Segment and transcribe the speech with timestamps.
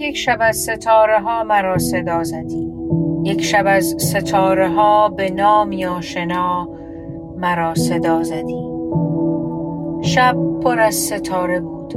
[0.00, 2.72] یک شب از ستاره ها مرا صدا زدی.
[3.24, 6.68] یک شب از ستاره ها به نامی آشنا
[7.36, 8.70] مرا صدا زدی.
[10.02, 11.94] شب پر از ستاره بود.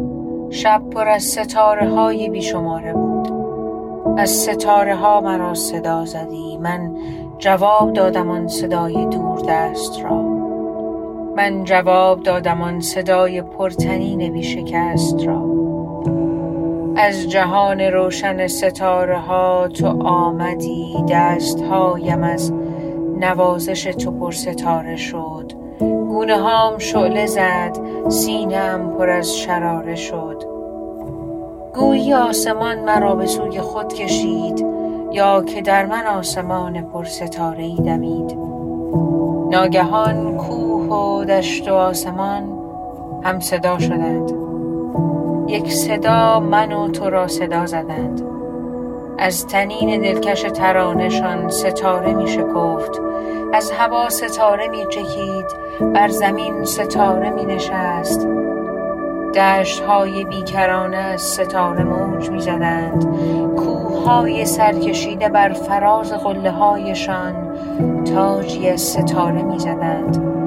[0.49, 3.27] شب پر از ستاره های بیشماره بود.
[4.17, 6.57] از ستاره ها مرا صدا زدی.
[6.57, 6.95] من
[7.37, 10.21] جواب دادم آن صدای دور دست را.
[11.35, 15.52] من جواب دادم آن صدای پرتنین بی شکست را.
[16.95, 22.53] از جهان روشن ستاره ها تو آمدی دست هایم از
[23.19, 25.51] نوازش تو پر ستاره شد.
[25.79, 27.77] گونه هام شعله زد
[28.09, 30.43] سینم پر از شراره شد.
[31.75, 34.65] گویی آسمان مرا به سوی خود کشید
[35.11, 38.37] یا که در من آسمان پر ستاره ای دمید.
[39.51, 42.59] ناگهان کوه و دشت و آسمان
[43.23, 44.42] هم صدا شدند.
[45.47, 48.21] یک صدا من و تو را صدا زدند.
[49.17, 53.01] از تنین دلکش ترانشان ستاره می شکفت.
[53.53, 55.45] از هوا ستاره می چکید.
[55.93, 58.27] بر زمین ستاره می نشست.
[59.35, 63.05] دشت های بیکرانه از ستاره موج می زدند.
[63.55, 67.33] کوه های سرکشیده بر فراز قله هایشان
[68.05, 70.42] تاجی از ستاره می زدند.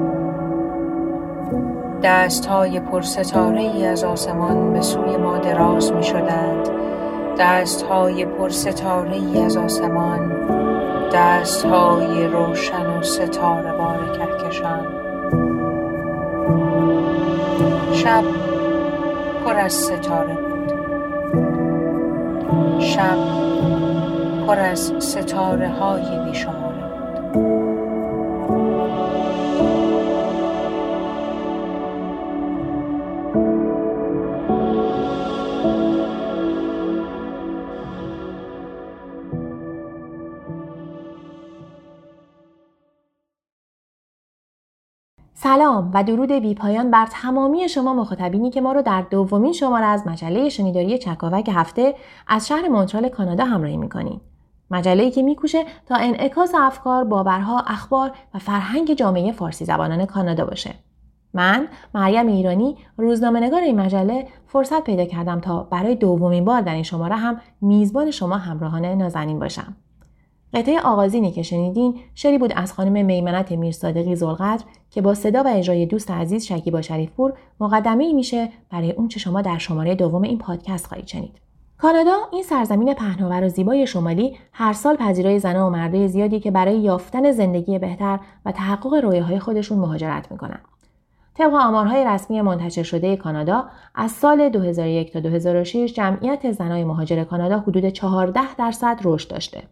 [2.03, 6.69] دست های پر ستاره ای از آسمان به سوی ما دراز می شدند
[7.39, 10.31] دست های پر ستاره ای از آسمان
[11.13, 14.87] دست های روشن و ستاره بار کهکشان.
[17.93, 18.23] شب
[19.45, 20.73] پر از ستاره بود.
[22.81, 23.17] شب
[24.47, 26.66] پر از ستاره های بیشماره
[45.47, 49.85] سلام و درود بی پایان بر تمامی شما مخاطبینی که ما رو در دومین شماره
[49.85, 51.95] از مجله شنیداری چکاوک هفته
[52.27, 54.21] از شهر مونترال کانادا همراهی می‌کنین.
[54.71, 60.73] مجله که میکوشه تا انعکاس افکار، باورها، اخبار و فرهنگ جامعه فارسی زبانان کانادا باشه.
[61.33, 66.83] من مریم ایرانی روزنامه‌نگار این مجله فرصت پیدا کردم تا برای دومین بار در این
[66.83, 69.75] شماره هم میزبان شما همراهان نازنین باشم.
[70.53, 75.47] قطعه آغازینی که شنیدین شعری بود از خانم میمنت میرصادقی زلقدر که با صدا و
[75.47, 80.21] اجرای دوست عزیز شکیبا شریفپور مقدمه ای میشه برای اون چه شما در شماره دوم
[80.21, 81.41] این پادکست خواهید شنید.
[81.77, 86.51] کانادا این سرزمین پهناور و زیبای شمالی هر سال پذیرای زنان و مردای زیادی که
[86.51, 90.59] برای یافتن زندگی بهتر و تحقق رویاهای خودشون مهاجرت می‌کنن.
[91.33, 93.65] طبق آمارهای رسمی منتشر شده کانادا
[93.95, 99.63] از سال 2001 تا 2006 جمعیت زنای مهاجر کانادا حدود 14 درصد رشد داشته.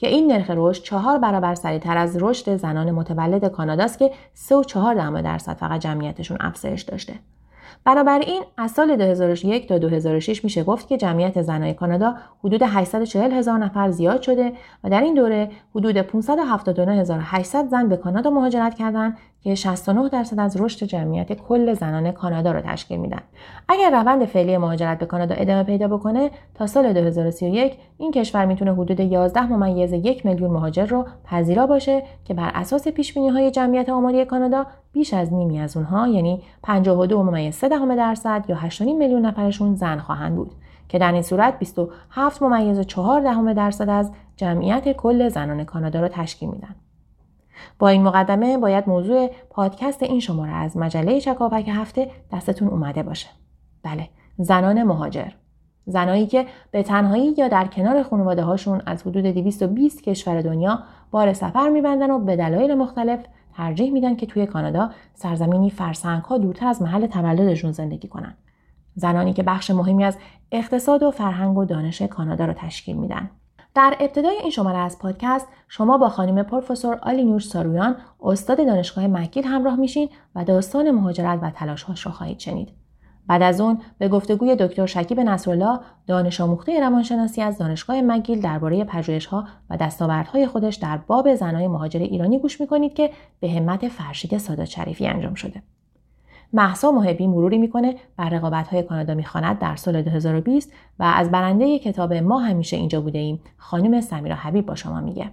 [0.00, 5.56] که این نرخ رشد چهار برابر سریعتر از رشد زنان متولد کاناداست که 3.4 درصد
[5.56, 7.14] فقط جمعیتشون افزایش داشته.
[7.84, 13.58] بنابراین از سال 2001 تا 2006 میشه گفت که جمعیت زنای کانادا حدود 840 هزار
[13.58, 14.52] نفر زیاد شده
[14.84, 20.60] و در این دوره حدود 579800 زن به کانادا مهاجرت کردند که 69 درصد از
[20.60, 23.20] رشد جمعیت کل زنان کانادا را تشکیل میدن.
[23.68, 28.72] اگر روند فعلی مهاجرت به کانادا ادامه پیدا بکنه تا سال 2031 این کشور می‌تونه
[28.72, 33.88] حدود 11 ممیز یک میلیون مهاجر رو پذیرا باشه که بر اساس پیش های جمعیت
[33.88, 39.26] آماری کانادا بیش از نیمی از اونها یعنی 52 ممیز 3 درصد یا 8.5 میلیون
[39.26, 40.50] نفرشون زن خواهند بود
[40.88, 46.08] که در این صورت 27 ممیز 4 دهم درصد از جمعیت کل زنان کانادا را
[46.08, 46.74] تشکیل میدن.
[47.78, 53.28] با این مقدمه باید موضوع پادکست این شماره از مجله چکاپک هفته دستتون اومده باشه.
[53.82, 55.30] بله، زنان مهاجر.
[55.86, 60.78] زنایی که به تنهایی یا در کنار خانواده هاشون از حدود 220 کشور دنیا
[61.10, 63.20] بار سفر میبندن و به دلایل مختلف
[63.56, 68.34] ترجیح میدن که توی کانادا سرزمینی فرسنگ ها دورتر از محل تولدشون زندگی کنن.
[68.94, 70.18] زنانی که بخش مهمی از
[70.52, 73.30] اقتصاد و فرهنگ و دانش کانادا را تشکیل میدن.
[73.74, 79.44] در ابتدای این شماره از پادکست شما با خانم پروفسور آلینور سارویان استاد دانشگاه مگیل
[79.44, 82.68] همراه میشین و داستان مهاجرت و تلاشهاش را خواهید شنید.
[83.26, 88.84] بعد از اون به گفتگوی دکتر شکیب نصرالله دانش آموخته روانشناسی از دانشگاه مگیل درباره
[88.84, 94.38] پژوهش‌ها و دستاوردهای خودش در باب زنای مهاجر ایرانی گوش می‌کنید که به همت فرشید
[94.38, 95.62] سادات شریفی انجام شده.
[96.52, 102.12] محسا محبی مروری می‌کنه بر رقابت‌های کانادا می‌خواند در سال 2020 و از برنده کتاب
[102.12, 105.30] ما همیشه اینجا بوده ایم خانم سمیرا حبیب با شما میگه.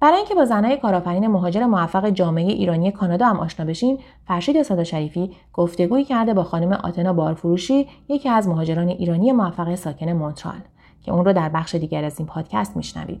[0.00, 4.84] برای اینکه با زنای کارآفرین مهاجر موفق جامعه ایرانی کانادا هم آشنا بشین فرشید سادا
[4.84, 10.60] شریفی گفتگویی کرده با خانم آتنا بارفروشی یکی از مهاجران ایرانی موفق ساکن مونترال
[11.02, 13.20] که اون رو در بخش دیگر از این پادکست میشنوید.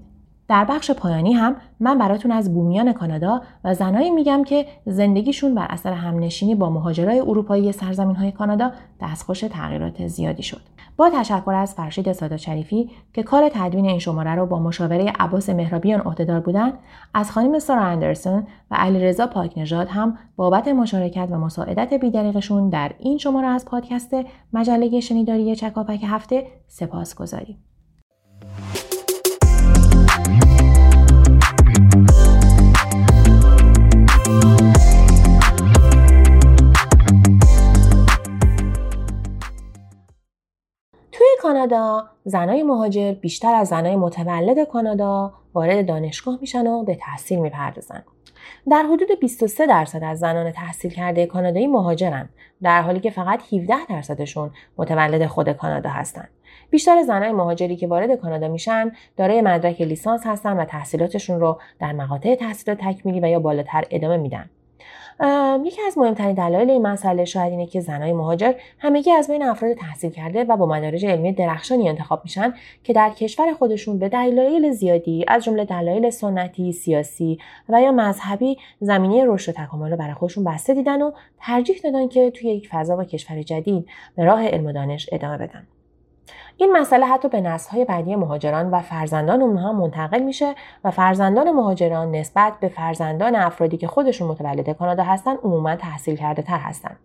[0.50, 5.66] در بخش پایانی هم من براتون از بومیان کانادا و زنایی میگم که زندگیشون بر
[5.70, 10.60] اثر همنشینی با مهاجرای اروپایی سرزمین های کانادا دستخوش تغییرات زیادی شد.
[10.96, 15.48] با تشکر از فرشید سادات شریفی که کار تدوین این شماره رو با مشاوره عباس
[15.48, 16.72] مهرابیان عهدهدار بودند
[17.14, 23.18] از خانم سارا اندرسون و علیرضا پاکنژاد هم بابت مشارکت و مساعدت بیدریقشون در این
[23.18, 24.14] شماره از پادکست
[24.52, 27.69] مجله شنیداری چکاپک هفته سپاس گذاریم.
[41.50, 48.02] کانادا زنای مهاجر بیشتر از زنای متولد کانادا وارد دانشگاه میشن و به تحصیل می‌پردازن.
[48.70, 52.28] در حدود 23 درصد از زنان تحصیل کرده کانادایی مهاجرن
[52.62, 56.28] در حالی که فقط 17 درصدشون متولد خود کانادا هستند.
[56.70, 61.92] بیشتر زنای مهاجری که وارد کانادا میشن دارای مدرک لیسانس هستن و تحصیلاتشون رو در
[61.92, 64.50] مقاطع تحصیلات تکمیلی و یا بالاتر ادامه میدن.
[65.64, 69.72] یکی از مهمترین دلایل این مسئله شاید اینه که زنای مهاجر همگی از بین افراد
[69.72, 74.72] تحصیل کرده و با مدارج علمی درخشانی انتخاب میشن که در کشور خودشون به دلایل
[74.72, 77.38] زیادی از جمله دلایل سنتی، سیاسی
[77.68, 82.08] و یا مذهبی زمینه رشد و تکامل رو برای خودشون بسته دیدن و ترجیح دادن
[82.08, 85.66] که توی یک فضا و کشور جدید به راه علم و دانش ادامه بدن.
[86.56, 90.54] این مسئله حتی به نسل‌های بعدی مهاجران و فرزندان اونها منتقل میشه
[90.84, 96.42] و فرزندان مهاجران نسبت به فرزندان افرادی که خودشون متولد کانادا هستن عموما تحصیل کرده
[96.42, 96.96] تر هستن.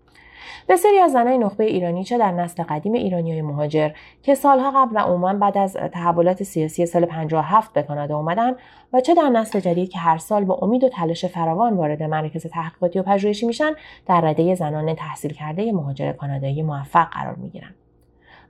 [0.69, 3.92] بسیاری از زنای نخبه ایرانی چه در نسل قدیم ایرانی های مهاجر
[4.24, 8.56] که سالها قبل و عموما بعد از تحولات سیاسی سال 57 به کانادا اومدن
[8.94, 12.48] و چه در نسل جدید که هر سال با امید و تلاش فراوان وارد مراکز
[12.48, 13.72] تحقیقاتی و پژوهشی میشن
[14.06, 17.75] در رده زنان تحصیل کرده مهاجر کانادایی موفق قرار می‌گیرن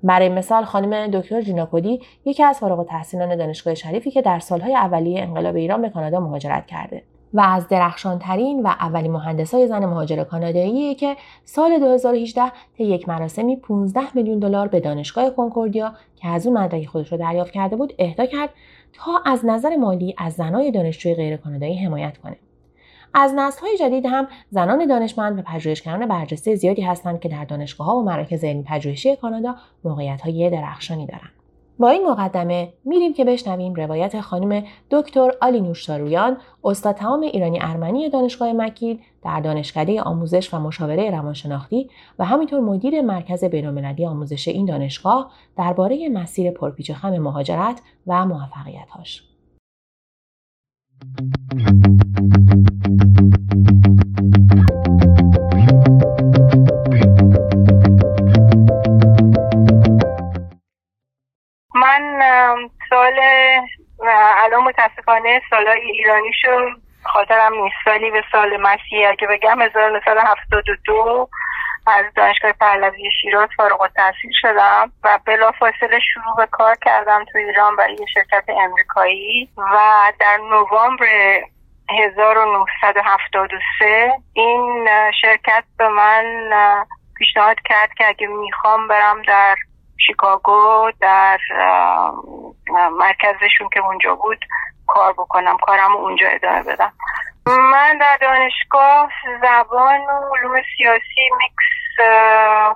[0.05, 5.21] برای مثال خانم دکتر جیناکودی یکی از فارغ التحصیلان دانشگاه شریفی که در سالهای اولیه
[5.21, 7.03] انقلاب ایران به کانادا مهاجرت کرده
[7.33, 11.15] و از درخشانترین و اولین مهندسای زن مهاجر کانادایی که
[11.45, 16.85] سال 2018 طی یک مراسمی 15 میلیون دلار به دانشگاه کنکوردیا که از اون مدرک
[16.85, 18.49] خودش رو دریافت کرده بود اهدا کرد
[18.93, 22.37] تا از نظر مالی از زنای دانشجوی غیر کانادایی حمایت کنه.
[23.17, 27.95] از های جدید هم زنان دانشمند و پژوهشگران برجسته زیادی هستند که در دانشگاه ها
[27.95, 31.31] و مراکز علمی پژوهشی کانادا موقعیت های درخشانی دارند.
[31.79, 38.09] با این مقدمه میریم که بشنویم روایت خانم دکتر آلی نوشتارویان استاد تمام ایرانی ارمنی
[38.09, 41.89] دانشگاه مکیل در دانشکده آموزش و مشاوره روانشناختی
[42.19, 49.34] و همینطور مدیر مرکز بینالمللی آموزش این دانشگاه درباره مسیر پرپیچ خم مهاجرت و موفقیتهاش.
[62.89, 63.19] سال
[64.43, 66.69] الان متاسفانه سالای ایرانیشو
[67.03, 71.29] خاطرم نیست ولی به سال مسیحی اگه بگم 1972
[71.87, 77.75] از دانشگاه پهلوی شیراز فارغ التحصیل شدم و بلافاصله شروع به کار کردم تو ایران
[77.75, 79.77] برای یه شرکت امریکایی و
[80.19, 81.05] در نوامبر
[81.89, 84.87] 1973 این
[85.21, 86.49] شرکت به من
[87.17, 89.55] پیشنهاد کرد که اگه می‌خوام برم در
[89.97, 91.37] شیکاگو در
[92.91, 94.45] مرکزشون که اونجا بود
[94.87, 96.91] کار بکنم کارم اونجا ادامه بدم.
[97.47, 99.09] من در دانشگاه
[99.41, 101.99] زبان و علوم سیاسی میکس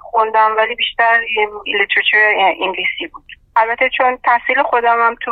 [0.01, 1.19] خوندم ولی بیشتر
[1.65, 3.23] لیترچر انگلیسی بود.
[3.55, 5.31] البته چون تحصیل خودم هم تو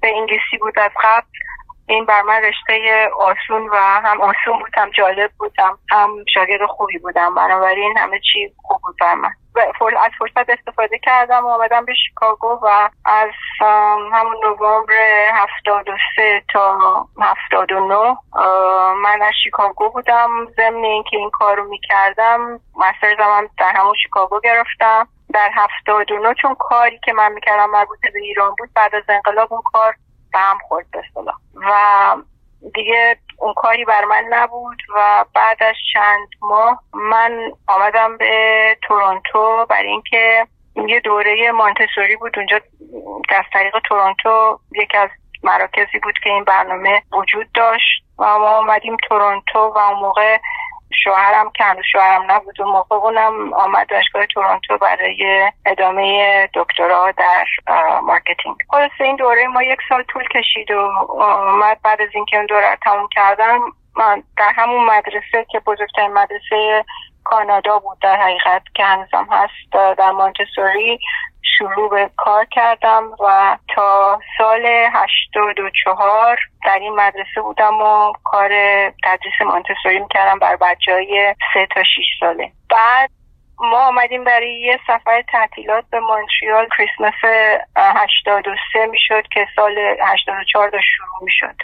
[0.00, 1.26] به انگلیسی بود از قبل
[1.90, 7.34] این بر من رشته آسون و هم آسون بودم جالب بودم هم شاگرد خوبی بودم.
[7.34, 9.30] بنابراین همه چی خوب بود بر من.
[10.04, 13.30] از فرصت استفاده کردم و آمدم به شیکاگو و از
[14.12, 16.78] همون نوامبر 73 تا
[17.20, 18.16] 79
[18.94, 20.46] من از شیکاگو بودم.
[20.56, 25.08] ضمن اینکه این کار رو می‌کردم مستر زمان در همون شیکاگو گرفتم.
[25.34, 29.62] در 79 چون کاری که من می‌کردم مربوط به ایران بود بعد از انقلاب اون
[29.72, 29.94] کار
[30.32, 31.02] به هم خورد به
[31.54, 32.16] و
[32.74, 39.66] دیگه اون کاری بر من نبود و بعد از چند ماه من آمدم به تورنتو
[39.68, 40.46] برای اینکه
[40.88, 42.38] یه دوره مانتسوری بود.
[42.38, 42.60] اونجا
[43.30, 45.10] از طریق تورنتو یکی از
[45.42, 48.04] مراکزی بود که این برنامه وجود داشت.
[48.20, 50.38] و ما آمدیم تورنتو و اون موقع
[51.04, 57.44] شوهرم که هنوز شوهرم نبود و موقع اونم آمد دانشگاه تورنتو برای ادامه دکترا در
[58.02, 58.56] marketing.
[58.70, 60.80] خلاصه این دوره ما یک سال طول کشید و
[61.20, 63.60] آمد بعد از اینکه اون دوره تموم کردم
[63.96, 66.84] من در همون مدرسه که بزرگترین مدرسه
[67.24, 70.98] کانادا بود در حقیقت که هنوزم هست در مانتسوری
[71.60, 78.12] شروع به کار کردم و تا سال هشتاد و چهار در این مدرسه بودم و
[78.24, 78.48] کار
[79.04, 82.52] تدریس مانتسوری می‌کردم بر بچه های سه تا شیش ساله.
[82.70, 83.10] بعد
[83.58, 86.68] ما آمدیم برای یه سفر تعطیلات به مونتریال.
[86.76, 87.14] کریسمس
[87.76, 91.56] 83 می‌شد که سال 84 دا شروع می‌شد.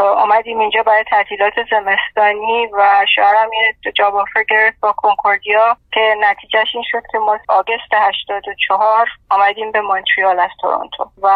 [0.00, 6.68] آمدیم اینجا برای تعطیلات زمستانی و شوهرم یه جاب آفر گرفت با کنکوردیا که نتیجهش
[6.74, 11.10] این شد که ما آگست 84 آمدیم به مونتریال از تورنتو.
[11.22, 11.28] و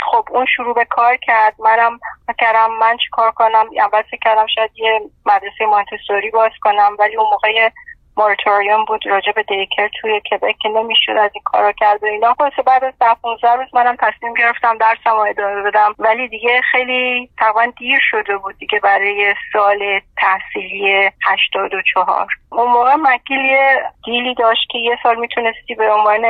[0.00, 1.54] خب اون شروع به کار کرد.
[1.58, 1.98] منم
[2.38, 7.16] کردم من چی کار کنم؟ اول فکر کردم شاید یه مدرسه مانتسوری باز کنم ولی
[7.16, 7.70] اون موقع
[8.16, 12.34] مورتوریوم بود راجع به دیکر توی کبک که نمی‌شد از این کارا کرد و اینا.
[12.34, 15.94] خلاصه بعد از ده 15 روز منم تصمیم گرفتم درسم رو ادامه بدم.
[15.98, 23.44] ولی دیگه خیلی تقریبا دیر شده بود دیگه برای سال تحصیلی 84 اون موقع مگیل
[23.44, 26.22] یه دیلی داشت که یه سال می‌تونستی به عنوان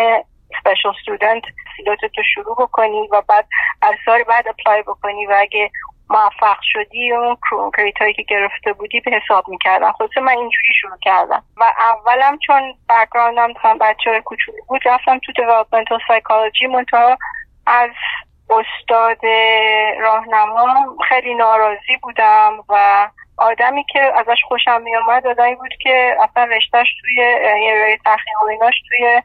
[0.61, 1.43] special student
[2.15, 3.47] تو شروع بکنی و بعد
[3.83, 5.71] از سال بعد apply بکنی و اگه
[6.11, 7.37] موفق شدی اون
[7.77, 9.93] credit هایی که گرفته بودی به حساب می‌کردن.
[9.93, 11.43] خلاصه من اینجوری شروع کردم.
[11.57, 17.19] و اولم چون background م هم بچه کوچولی بود رفتم تو developmental psychology منتها
[17.67, 17.91] از
[18.51, 19.27] استاد
[20.01, 23.09] راهنما خیلی ناراضی بودم و
[23.39, 28.75] آدمی که ازش خوشم میامد آدمی بود که اصلا رشتهش توی یه تحقیق و ایناش
[28.89, 29.23] توی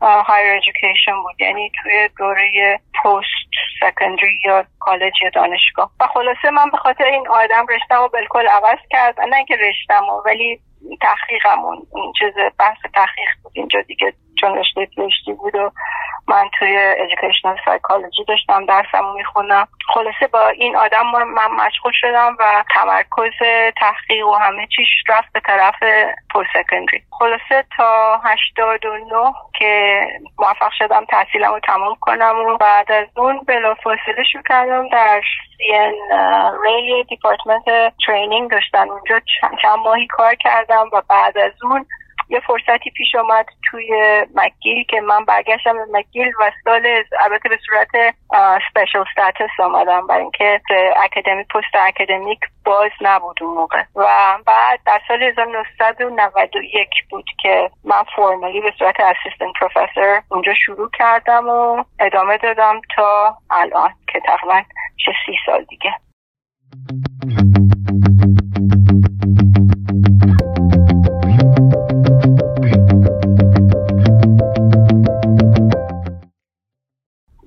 [0.00, 1.40] higher education بود.
[1.40, 5.90] یعنی توی دوره post-secondary یا کالج یا دانشگاه.
[6.00, 9.20] و خلاصه من به خاطر این آدم رشتم رو بالکل عوض کرد.
[9.20, 10.60] نه اینکه رشتم ولی
[11.00, 13.52] تحقیقمون این چیز بحث تحقیق بود.
[13.54, 15.70] اینجا دیگه چون رشته پیشتی بود و
[16.28, 22.64] من توی educational سایکالوجی داشتم درسمو می‌خونم خلاصه با این آدم من مشغول شدم و
[22.74, 23.32] تمرکز
[23.76, 25.74] تحقیق و همه چیش رفت به طرف
[26.34, 30.00] پست سکندری خلاصه تا 89 که
[30.38, 35.20] موفق شدم تحصیلم رو تمام کنم و بعد از اون بلافاصله شروع کردم در
[35.56, 35.72] سی
[36.64, 39.20] ری دیپارتمنت ترینینگ داشتن اونجا
[39.62, 41.86] چند ماهی کار کردم و بعد از اون
[42.30, 43.90] یه فرصتی پیش آمد توی
[44.34, 46.86] مکیل که من برگشتم به مکیل و سال
[47.20, 48.14] البته به صورت
[48.70, 50.60] سپیشل ستاتس آمدم برای اینکه
[50.96, 53.82] اکادمی پست اکادمیک باز نبود اون موقع.
[53.96, 54.04] و
[54.46, 61.48] بعد در سال 1991 بود که من فرمالی به صورت اسیستنت پروفسور اونجا شروع کردم
[61.48, 64.62] و ادامه دادم تا الان که تقریبا
[65.04, 65.94] چه سی سال دیگه.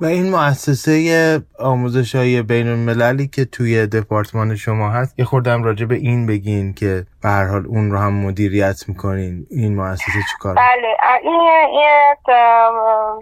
[0.02, 5.86] و این مؤسسه آموزش های بین المللی که توی دپارتمان شما هست یه خوردم راجع
[5.86, 9.48] به این بگین که به هر حال اون رو هم مدیریت می‌کنین.
[9.52, 12.18] این مؤسسه چیکار بله این یه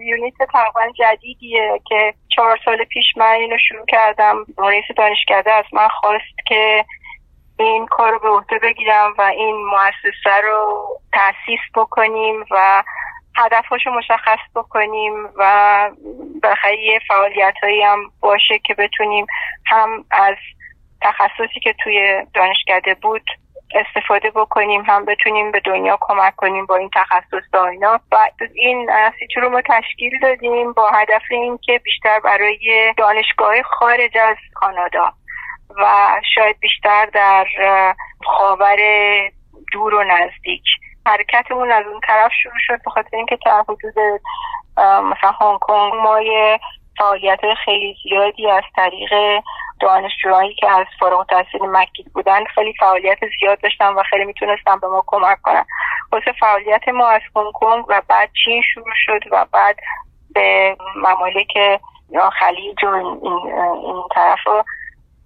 [0.00, 4.36] یونیت تقریبا جدیدیه که چهار سال پیش من اینو شروع کردم.
[4.58, 6.84] رئیس دانشکده از من خواست که
[7.58, 12.82] این کار رو به عهده بگیرم و این مؤسسه رو تاسیس بکنیم و
[13.44, 15.90] هدفهاشو مشخص بکنیم و
[16.42, 19.26] بالاخره یه فعالیت هایی هم باشه که بتونیم
[19.66, 20.36] هم از
[21.02, 23.22] تخصصی که توی دانشکده بود
[23.74, 28.00] استفاده بکنیم هم بتونیم به دنیا کمک کنیم با این تخصص اینا.
[28.12, 28.16] و
[28.54, 35.12] این سیتو رو ما تشکیل دادیم با هدف اینکه بیشتر برای دانشگاه خارج از کانادا
[35.76, 37.46] و شاید بیشتر در
[38.24, 38.78] خاور
[39.72, 40.64] دور و نزدیک.
[41.06, 42.80] حرکتمون از اون طرف شروع شد
[43.10, 43.94] به اینکه تا حدود
[44.78, 46.60] مثلا هنگ کنگ ما یه
[46.98, 49.42] فعالیت خیلی زیادی از طریق
[49.80, 54.86] دانشجوهایی که از فارغ التحصیل مکی بودن خیلی فعالیت زیاد داشتن و خیلی می‌تونستن به
[54.86, 55.64] ما کمک کنن.
[56.12, 59.76] واسه فعالیت ما از هنگ کنگ و بعد چین شروع شد و بعد
[60.34, 61.80] به ممالک
[62.38, 63.20] خلیج و این,
[63.86, 64.38] این طرف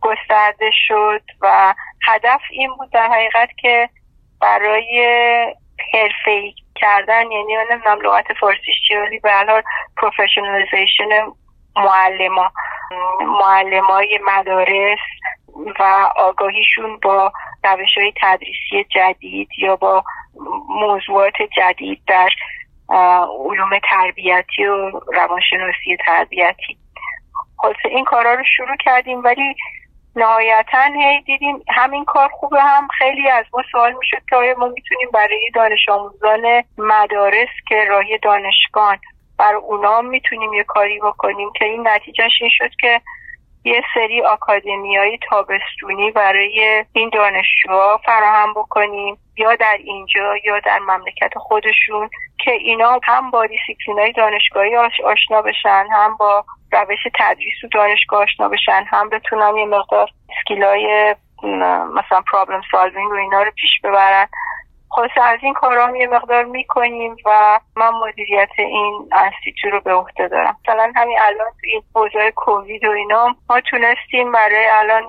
[0.01, 1.75] گسترده شد و
[2.07, 3.89] هدف این بود در حقیقت که
[4.41, 5.55] برای
[5.95, 9.63] حرفه کردن یعنی نمی‌دونم لغت فارسیش چی ولی به حال
[9.97, 11.33] پروفشنالیزیشن
[11.77, 12.51] معلما
[13.21, 14.99] معلمای مدارس
[15.81, 17.33] و آگاهیشون با
[17.65, 20.05] روش های تدریسی جدید یا با
[20.69, 22.29] موضوعات جدید در
[23.51, 26.79] علوم تربیتی و روانشناسی تربیتی.
[27.59, 29.55] خلاصه این کارا رو شروع کردیم ولی
[30.17, 34.69] نهایتا هی دیدیم همین کار خوبه هم خیلی از ما سوال می‌شد که آیا ما
[34.69, 38.97] می‌تونیم برای دانش آموزان مدارس که راهی دانشگاه
[39.39, 43.01] بر اونا می‌تونیم یه کاری بکنیم که این نتیجهش این شد که
[43.65, 44.23] یه سری
[44.99, 52.11] های تابستونی برای این دانشجوها فراهم بکنیم یا در اینجا یا در مملکت خودشون
[52.45, 58.23] که اینا هم با دیسیپلین های دانشگاهی آشنا بشن هم با روش تدریس و دانشگاه
[58.23, 60.11] آشنا بشن هم بتونن یه مقدار
[60.51, 61.15] های
[61.95, 64.27] مثلا problem solving و اینا رو پیش ببرن.
[64.95, 70.29] خلاصه از این کارا یه مقدار می‌کنیم و من مدیریت این انستیتو رو به عهده
[70.29, 70.57] دارم.
[70.63, 75.03] مثلا همین الان تو این حوزه کووید و اینا ما تونستیم برای الان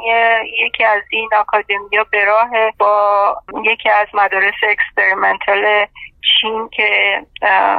[0.66, 2.50] یکی از این آکادمیا به راه
[2.80, 5.86] با یکی از مدارس experimental
[6.42, 7.22] چین که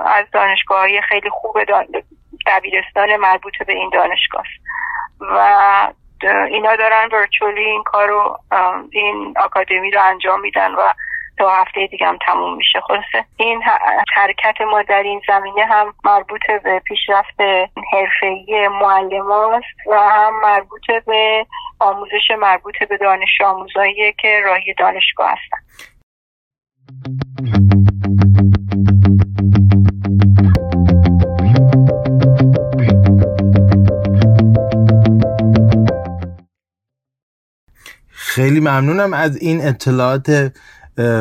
[0.06, 1.58] از دانشگاه های خیلی خوب
[2.46, 4.44] دبیرستان مربوط به این دانشگاه
[5.20, 5.92] و
[6.50, 8.38] اینا دارن ورچولی این کارو
[8.92, 10.92] این آکادمی رو انجام میدن و
[11.38, 12.80] تا هفته دیگه هم تموم میشه.
[12.80, 13.62] خلاصه این
[14.14, 17.40] حرکت ما در این زمینه هم مربوط به پیشرفت
[17.92, 19.26] حرفه‌ای معلم
[19.90, 21.46] و هم مربوط به
[21.80, 25.58] آموزش مربوط به دانش آموزایی که راهی دانشگاه هستن.
[38.10, 40.52] خیلی ممنونم از این اطلاعات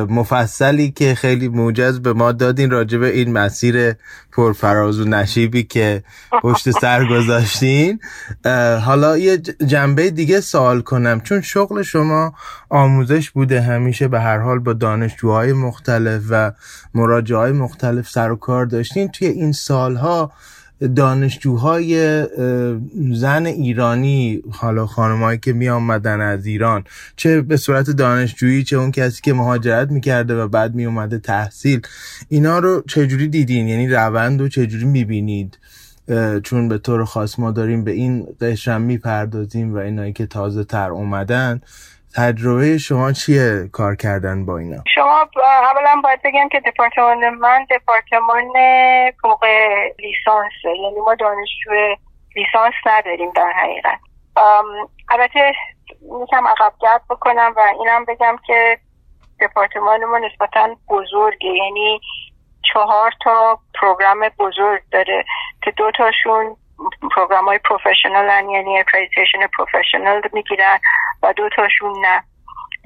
[0.10, 3.94] مفصلی که خیلی موجز به ما دادین راجع به این مسیر
[4.32, 6.04] پرفراز و نشیبی که
[6.42, 8.00] پشت سر گذاشتین.
[8.86, 11.22] حالا یه جنبه دیگه سوال کنم.
[11.22, 12.34] چون شغل شما
[12.70, 16.52] آموزش بوده همیشه به هر حال با دانشجوهای مختلف و
[16.94, 19.08] مراجعه های مختلف سر و کار داشتین.
[19.12, 20.32] توی این سالها
[20.96, 22.24] دانشجوهای
[23.14, 26.84] زن ایرانی حالا خانمایی که می آمدن از ایران
[27.16, 31.82] چه به صورت دانشجویی چه اون کسی که مهاجرت می‌کرده و بعد می اومده تحصیل
[32.30, 35.58] اینا رو چجوری دیدین؟ یعنی روند رو چجوری می‌بینید؟
[36.44, 40.90] چون به طور خاص ما داریم به این قشرم می‌پردازیم و اینایی که تازه تر
[40.90, 41.62] اومدن
[42.16, 48.52] تجربه شما چیه کار کردن با اینا؟ شما اولا باید بگم که دپارتمان من دپارتمان
[49.22, 49.46] فوق
[50.00, 51.72] لیسانس یعنی ما دانشجو
[52.36, 54.00] لیسانس نداریم در حقیقت.
[55.10, 55.54] البته
[56.20, 58.78] یکم عقب گرد بکنم و اینم بگم که
[59.42, 61.50] دپارتمان ما نسبتا بزرگه.
[61.50, 62.00] یعنی
[62.74, 65.26] چهار تا program بزرگ داره
[65.64, 66.56] که دو تاشون
[67.16, 70.80] program های professional یعنی accreditation professional می‌گیرن
[71.24, 72.24] و دو تاشون نه.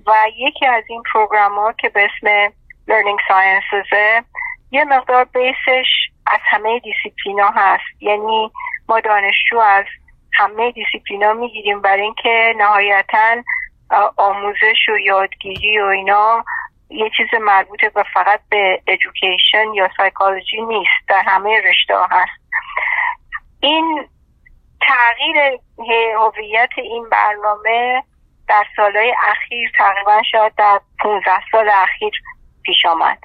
[0.07, 2.47] و یکی از این program ها که به اسم
[2.89, 4.23] Learning Sciences
[4.71, 5.87] یه مقدار بیسش
[6.27, 8.01] از همه دیسیپلینا هست.
[8.01, 8.51] یعنی
[8.89, 9.85] ما دانشجو از
[10.33, 13.43] همه دیسیپلینا می‌گیریم برای اینکه نهایتا
[14.17, 16.43] آموزش و یادگیری و اینا
[16.89, 22.48] یه چیز مربوط به فقط به education یا سایکولوژی نیست در همه رشته هست.
[23.61, 24.07] این
[24.81, 25.59] تغییر
[26.17, 28.03] هویت این برنامه
[28.47, 32.13] در سالهای اخیر تقریبا شاید در 15 سال اخیر
[32.63, 33.17] پیش آمد.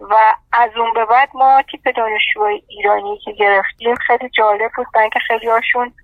[0.00, 4.86] و از اون به بعد ما تیپ دانشجوهای ایرانی که گرفتیم خیلی جالب بود.
[5.12, 5.94] که خیلی هاشون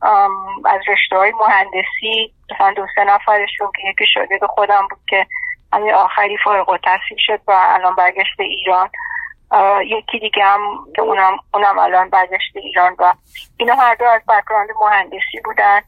[0.65, 5.27] از رشته های مهندسی مثلا دو سه نفرشون که یکی شاگرد خودم بود که
[5.73, 8.91] همین آخری فارغ التحصیل شد و الان برگشت ایران.
[9.85, 10.61] یکی دیگه هم
[10.97, 13.13] که اونم, اونم الان برگشت ایران و
[13.57, 15.81] اینا هر دو از بکراند مهندسی بودن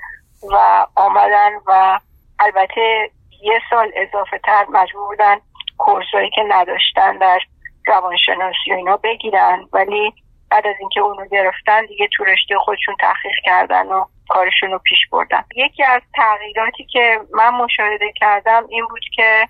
[0.53, 2.01] و آمدن و
[2.38, 3.11] البته
[3.42, 5.37] یه سال اضافه تر مجبور بودن
[5.79, 7.38] کورسایی که نداشتن در
[7.87, 9.68] روانشناسی و اینا بگیرن.
[9.73, 10.14] ولی
[10.51, 14.99] بعد از اینکه اونو گرفتن دیگه تو رشته خودشون تحقیق کردن و کارشون رو پیش
[15.12, 15.44] بردن.
[15.57, 19.49] یکی از تغییراتی که من مشاهده کردم این بود که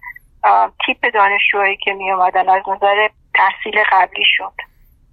[0.87, 3.09] تیپ دانشجوهایی که می اومدن از نظر
[3.41, 4.53] تحصیل قبلی شد.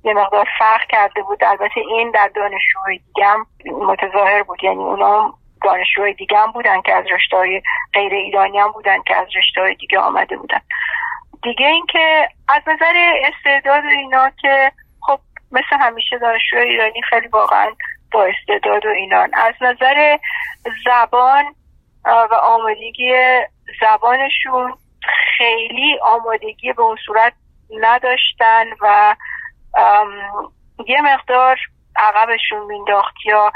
[0.03, 1.43] یه مقدار فرق کرده بود.
[1.43, 4.63] البته این در دانشجوهای دیگه هم متظاهر بود.
[4.63, 7.61] یعنی اونا دانشجوهای دیگه هم بودن که از رشته
[7.93, 10.61] غیر ایرانی هم بودن که از رشته دیگه آمده بودن.
[11.43, 15.19] دیگه اینکه از نظر استعداد اینا که خب
[15.51, 17.67] مثل همیشه دانشجوهای ایرانی خیلی واقعا
[18.11, 19.33] با استعداد و اینان.
[19.33, 20.17] از نظر
[20.85, 21.45] زبان
[22.05, 23.13] و آمادگی
[23.81, 24.73] زبانشون
[25.37, 27.33] خیلی آمادگی به اون صورت
[27.69, 29.15] نداشتن و
[30.87, 31.57] یه مقدار
[31.95, 33.51] عقبشون مینداخت یا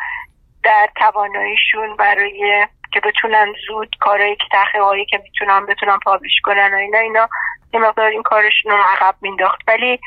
[0.63, 6.78] در تواناییشون برای که بتونن زود کارهایی که تحقیقاتی که می‌تونن بتونن پابلیش کنن و
[6.78, 7.30] اینا اینا
[7.74, 10.00] یه مقدار این کارشون رو عقب مینداخت ولی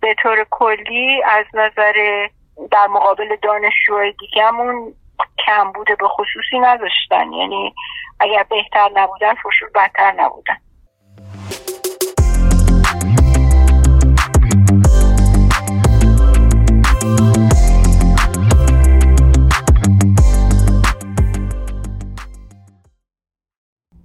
[0.00, 2.28] به طور کلی از نظر
[2.70, 4.94] در مقابل دانشجوهای دیگهمون
[5.46, 7.32] کم بوده به خصوصی نداشتن.
[7.32, 7.74] یعنی
[8.20, 10.56] اگر بهتر نبودن فشور بدتر نبودن.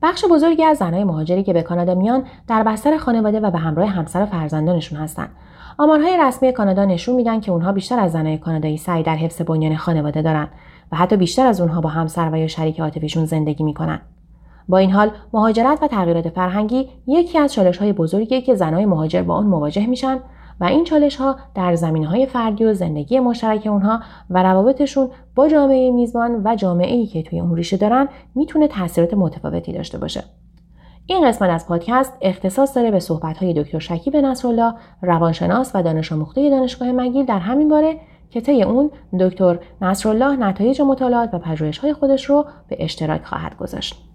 [0.01, 3.89] بخش بزرگی از زنهای مهاجری که به کانادا میان در بستر خانواده و به همراه
[3.89, 5.29] همسر و فرزندانشون هستند
[5.77, 9.75] آمارهای رسمی کانادا نشون میدن که اونها بیشتر از زنهای کانادایی سعی در حفظ بنیان
[9.75, 10.47] خانواده دارن
[10.91, 14.01] و حتی بیشتر از اونها با همسر و یا شریک عاطفیشون زندگی می‌کنن.
[14.69, 19.21] با این حال مهاجرت و تغییرات فرهنگی یکی از چالش های بزرگی که زنهای مهاجر
[19.21, 20.19] با آن مواجه میشن
[20.61, 25.47] و این چالش ها در زمین های فردی و زندگی مشترک اونها و روابطشون با
[25.47, 30.23] جامعه میزبان و جامعه ای که توی اون ریشه دارن می‌تونه تاثیرات متفاوتی داشته باشه.
[31.05, 36.11] این قسمت از پادکست اختصاص داره به صحبت های دکتر شکیب نصرالله روانشناس و دانش
[36.11, 41.77] آموخته دانشگاه مگیل در همین باره که طی اون دکتر نصرالله نتایج مطالعات و پژوهش
[41.77, 44.11] های خودش رو به اشتراک خواهد گذاشت.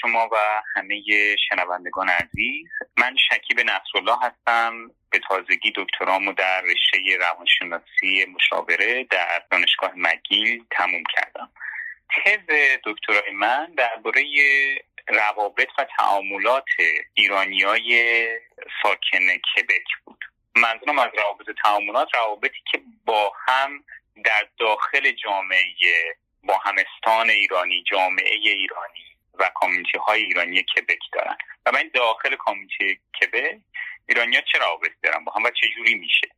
[0.00, 0.36] شما و
[0.76, 1.02] همه
[1.48, 2.66] شنوندگان عزیز.
[2.96, 4.90] من شکیب نصرالله هستم.
[5.10, 11.50] به تازگی دکترامو در رشته روانشناسی مشاوره در دانشگاه مگیل تموم کردم.
[12.16, 12.54] تز
[12.84, 14.22] دکترای من درباره
[15.08, 16.64] روابط و تعاملات
[17.14, 18.26] ایرانیای
[18.82, 20.24] ساکن کبک بود.
[20.56, 23.84] منظورم از روابط تعاملات روابطی که با هم
[24.24, 25.74] در داخل جامعه
[26.42, 31.36] با همستان ایرانی جامعه ایرانی و کامیونیتی های ایرانی کبک دارن.
[31.66, 33.60] و من داخل کامیونیتی کبک
[34.08, 36.28] ایرانیا چه روابط دارن؟ با هم و چه جوری میشه؟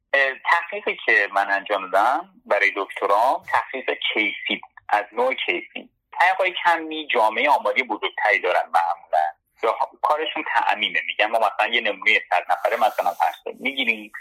[0.51, 5.91] تحقیقی که من انجام دادم برای دکترام تحقیق کیفی از نوع کیفی.
[6.13, 9.25] تحقیق کمی جامعه آماری بزرگتری دارن معمولا.
[9.63, 11.01] یا کارشون تعمیمه.
[11.07, 14.13] میگن ما مثلا یه نمونه صد نفره مثلا فرض می‌گیریم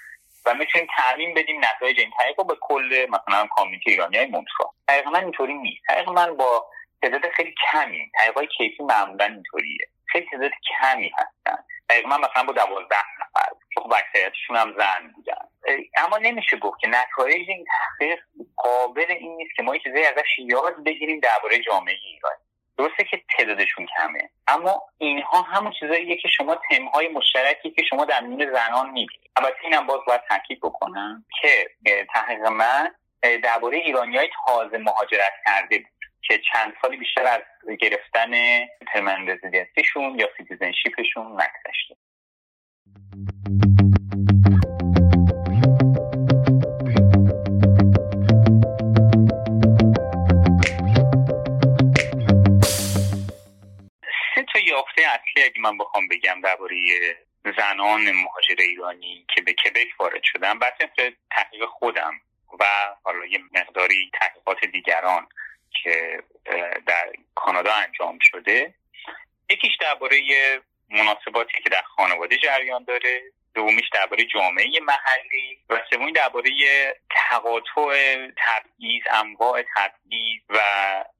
[0.46, 5.08] و می‌تونیم تعمین بدیم نتایج این تحقیق به کل مثلا کامیونیتی ایرانی های مونترا تحقیق
[5.08, 5.82] من اینطوری نیست.
[5.88, 6.70] تحقیق من با
[7.02, 8.12] تعداد خیلی کمی.
[8.14, 9.88] تحقیقات کیفی معمولا اینطوریه.
[10.06, 11.64] خیلی تعداد کمی هستن.
[11.90, 13.50] تحقیق من مثلا با دوازده نفر.
[13.76, 15.48] خب اکثریتشون هم زن بودن.
[15.98, 18.20] اما نمیشه گفت که نتایج این تحقیق
[18.56, 22.32] قابل این نیست که ما یه چیزی ازش یاد بگیریم درباره جامعه ایران.
[22.78, 24.30] درسته که تعدادشون کمه.
[24.48, 29.32] اما اینها همون چیزاییه که شما تمهای مشترکی که شما در میون زنان می‌بینید.
[29.36, 31.70] البته اینم باز باید تاکید بکنم که
[32.14, 32.96] تحقیق من
[33.44, 35.97] درباره ایرانی های تازه مهاجرت کرده بود.
[36.28, 37.42] که چند سالی بیشتر از
[37.80, 38.32] گرفتن
[38.88, 41.96] permanent residency شون یا citizenship شون نگذشته.
[54.68, 56.76] یافته اصلی اگه من بخوام بگم درباره
[57.58, 60.74] زنان مهاجر ایرانی که به کبک وارد شدن بس
[61.32, 62.14] تحقیق خودم
[62.60, 62.66] و
[63.04, 65.28] حالا یه مقداری تحقیقات دیگران
[65.84, 66.24] که
[66.88, 68.74] در کانادا انجام شده.
[69.50, 70.22] یکیش درباره
[70.90, 73.22] مناسباتی که در خانواده جریان داره.
[73.56, 75.60] دومیش درباره جامعه محلی.
[75.70, 76.50] و سومی درباره
[77.10, 80.60] تقاطع تبعیض انواع تبعیض و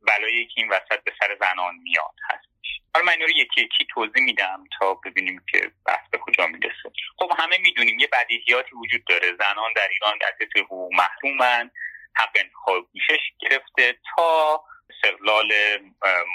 [0.08, 2.48] بلایی که این وسط به سر زنان میاد هست
[2.94, 6.90] حالا من رو یکی یکی توضیح میدم تا ببینیم که بحث به کجا می‌رسه.
[7.18, 9.28] خب همه می‌دونیم یه بدیهیاتی وجود داره.
[9.40, 11.72] زنان در ایران در حقوق محرومن.
[12.18, 15.54] حق انتخاب میشش گرفته تا استقلال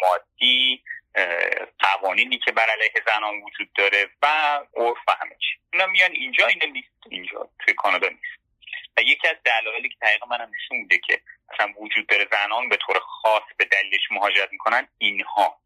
[0.01, 0.83] مادی
[1.79, 4.27] قوانینی که بر علیه زنان وجود داره و
[4.77, 5.59] عرف و همه چی.
[5.73, 8.43] اونا میان اینجا اینه نیست اینجا توی کانادا نیست.
[8.97, 12.77] و یکی از دلایلی که دقیقا منم نشون میده که اصلا وجود داره زنان به
[12.77, 15.61] طور خاص به دلیلش مهاجرت می‌کنن اینها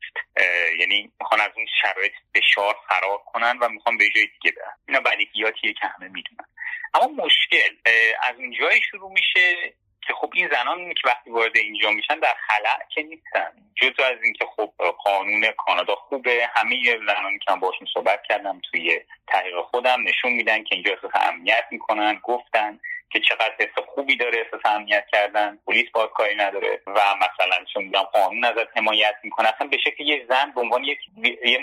[0.79, 4.77] یعنی می‌خوان از اون شرایط فشار فرار کنن و می‌خوان به جای دیگه برن.
[4.89, 6.49] اینا بدیهیاتیه که همه می‌دونن.
[6.95, 7.77] اما مشکل
[8.23, 9.75] از اون جای شروع میشه
[10.07, 13.53] که خب این زنان که وقتی وارد اینجا میشن در خلع که نیستن.
[13.75, 14.73] جزو از اینکه خب
[15.05, 16.49] قانون کانادا خوبه.
[16.55, 21.11] همه زنانی که من باشون صحبت کردم توی تحقیق خودم نشون میدن که اینجا احساس
[21.15, 22.81] امنیت می‌کنن گفتن.
[23.11, 25.59] که چقدر حس خوبی داره احساس امنیت کردن.
[25.67, 30.05] پلیس باید کاری نداره و مثلا چون میگم قانون ازت حمایت می‌کنه اصلا به شکل
[30.05, 30.99] یه زن به عنوان یک
[31.45, 31.59] یه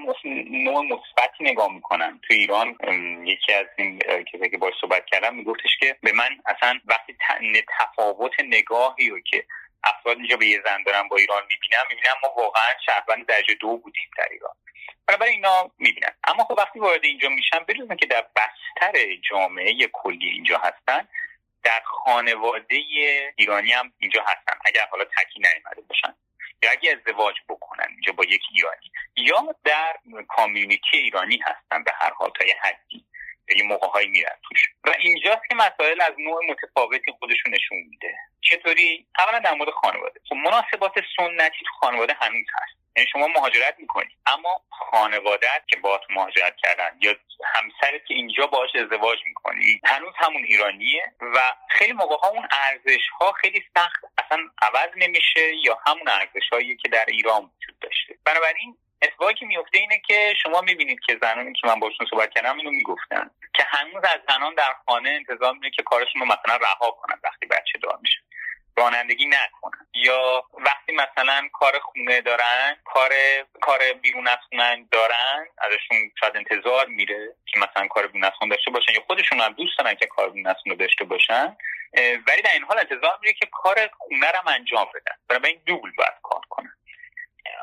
[0.50, 2.20] نوع مثبتی نگاه می‌کنن.
[2.28, 2.78] تو ایران
[3.26, 7.16] یکی از این کسایی که باش صحبت کردم میگفتش که به من اصلا وقتی
[7.80, 9.46] تفاوت نگاهی رو که
[9.84, 13.78] افراد اینجا به یه زن دارن با ایران می‌بینم می‌بینم ما واقعا شهروند درجه دو
[13.78, 14.54] بودیم در ایران.
[15.08, 16.12] برای اینا می‌بینن.
[16.24, 21.08] اما خب وقتی وارد اینجا میشن بدون که در بستر جامعه کلی اینجا هستن
[21.64, 22.76] در خانواده
[23.36, 26.14] ایرانی هم اینجا هستن اگر حالا تکی نیامده باشن
[26.64, 29.96] یا اگه ازدواج بکنن اینجا با یک ایرانی یا در
[30.28, 33.06] کامیونیتی ایرانی هستن به هر حال تا یه حدی
[33.58, 34.60] یه موقع هایی میرن توش.
[34.84, 38.18] و اینجاست که مسائل از نوع متفاوتی خودشون نشون میده.
[38.42, 40.20] چطوری؟ اولا در مورد خانواده.
[40.30, 42.83] خب مناسبات سنتی تو خانواده هنوز هست.
[42.96, 44.18] یعنی شما مهاجرت می‌کنی.
[44.26, 50.44] اما خانوادت که با مهاجرت کردن یا همسرت که اینجا باش ازدواج می‌کنی هنوز همون
[50.44, 56.08] ایرانیه و خیلی موقع ها اون ارزش ها خیلی سخت اصلا عوض نمیشه یا همون
[56.08, 56.50] ارزش
[56.84, 58.16] که در ایران وجود داشته.
[58.26, 62.58] بنابراین اتفاقی که میفته اینه که شما می‌بینید که زنانی که من باشون صحبت کردم
[62.58, 66.92] اینو می‌گفتن که هنوز از زنان در خانه انتظار میره که کارشون رو مثلا رها
[66.92, 68.20] کنن وقتی بچه دار میشه.
[68.78, 69.88] رانندگی نکنن.
[69.94, 73.12] یا وقتی مثلا کار خونه دارن کار
[73.62, 74.38] کار بیرون از
[74.92, 79.54] دارن ازشون شاید انتظار میره که مثلا کار بیرون از داشته باشن یا خودشون هم
[79.54, 81.58] دوست دارن که کار بیرون از خونه داشته باشن
[82.28, 85.16] ولی در این حال انتظار میره که کار خونه رو انجام بدن.
[85.28, 86.74] برای این دوبل باید کار کنن.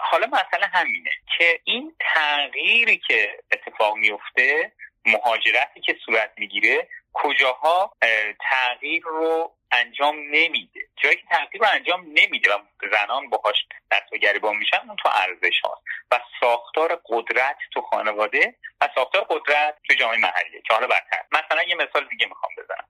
[0.00, 4.72] حالا مسئله همینه که این تغییری که اتفاق میفته
[5.04, 7.96] مهاجرتی که صورت می‌گیره کجاها
[8.50, 10.80] تغییر رو انجام نمیده.
[11.02, 12.58] جایی که تغییر رو انجام نمیده و
[12.92, 13.56] زنان باهاش
[13.90, 15.82] دست و گریبان میشن اون تو ارزش هاست.
[16.12, 21.22] و ساختار قدرت تو خانواده و ساختار قدرت تو جامعه محلیه که حالا برتر.
[21.32, 22.88] مثلا یه مثال دیگه می‌خوام بزنم.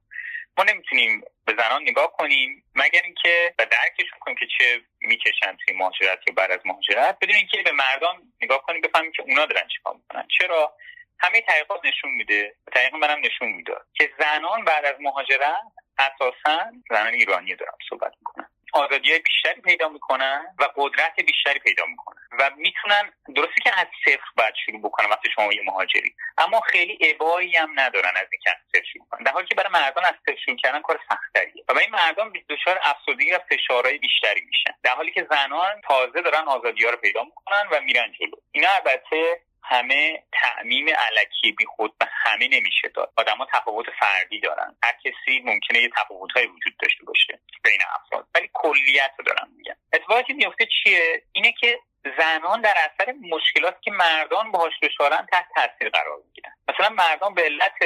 [0.58, 5.76] ما نمی‌تونیم به زنان نگاه کنیم مگر اینکه و درکشون کنیم که چه می‌کشن توی
[5.76, 7.18] مهاجرت یا بعد از مهاجرت.
[7.20, 10.28] بدون اینکه به مردان نگاه کنیم بفهمیم که اونا دارن چیکار می‌کنن.
[10.38, 10.76] چرا؟
[11.20, 12.54] همه تحقیقات نشون میده.
[12.72, 13.86] تحقیق منم نشون می‌داد.
[13.94, 15.62] که زنان بعد از مهاجرت
[15.98, 18.48] اساسا زنان ایرانی دارم صحبت می‌کنن.
[18.72, 22.28] آزادی بیشتری پیدا می‌کنن و قدرت بیشتری پیدا می‌کنن.
[22.38, 26.14] و می‌تونن درسته که از صفر باید شروع بکنن وقتی شما یه مهاجری.
[26.38, 29.22] اما خیلی ابایی هم ندارن از اینکه از صفر شروع کنن.
[29.22, 32.80] در حالی که برای مردان از صفر شروع کردن کار سختریه و این مردان دچار
[32.82, 34.74] افسردگی و فشارهای بیشتری میشن.
[34.82, 38.36] در حالی که زنان تازه دارن آزادی ها رو پیدا می‌کنن و میرن جلو.
[38.52, 43.12] اینا البته همه تعمیم علکی بی خود به همه نمیشه داد.
[43.16, 44.76] آدما تفاوت فردی دارن.
[44.82, 48.26] هر کسی ممکنه یه تفاوتهایی وجود داشته باشه بین افراد.
[48.34, 49.76] ولی کلیت رو دارم میگم.
[49.92, 51.80] اتفاقی که میفته چیه؟ اینه که
[52.18, 56.52] زنان در اثر مشکلات که مردان باهاش دچارن تحت تاثیر قرار می‌گیرن.
[56.68, 57.78] مثلا مردان به علت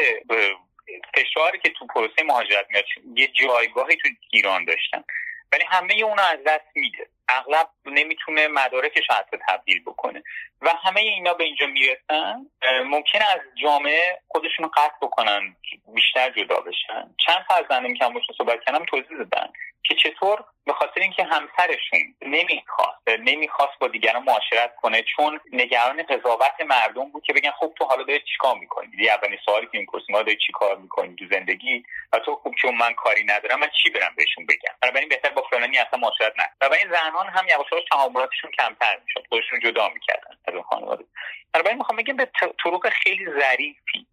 [1.14, 2.84] فشاری که تو پروسه مهاجرت میاد
[3.16, 5.04] یه جایگاهی تو ایران داشتن.
[5.54, 7.06] ولی همه اونو از دست میده.
[7.28, 10.22] اغلب نمی‌تونه مدارکش حتی تبدیل بکنه.
[10.60, 12.46] و همه اینا به اینجا می‌رسن
[12.84, 15.56] ممکنه از جامعه خودشون قطع بکنن
[15.94, 17.14] بیشتر جدا بشن.
[17.26, 17.64] چند تا از
[17.98, 19.52] که همونش صحبت کردم توضیح دادن.
[19.84, 26.60] که چطور؟ به خاطر اینکه همسرشون نمی‌خواست نمی‌خواست با دیگران معاشرت کنه چون نگران قضاوت
[26.66, 30.12] مردم بود که بگن خب تو حالا داری چیکار می‌کنی؟ دیگه اولین سوالی که می‌پرسی
[30.12, 33.90] ما داری چیکار می‌کنی تو زندگی؟ و تو خوب چون من کاری ندارم من چی
[33.90, 36.70] برم بهشون بگم؟ بنابراین بهتر با فلانی اصلا معاشرت نکن.
[36.70, 41.04] و این زنان هم یواش یواش تعاملاتشون کمتر می‌شد خودشون جدا می‌کردن از اون خانواده.
[41.52, 42.28] بنابراین می‌خوام بگم به
[42.64, 44.06] طرق خیلی ظریفی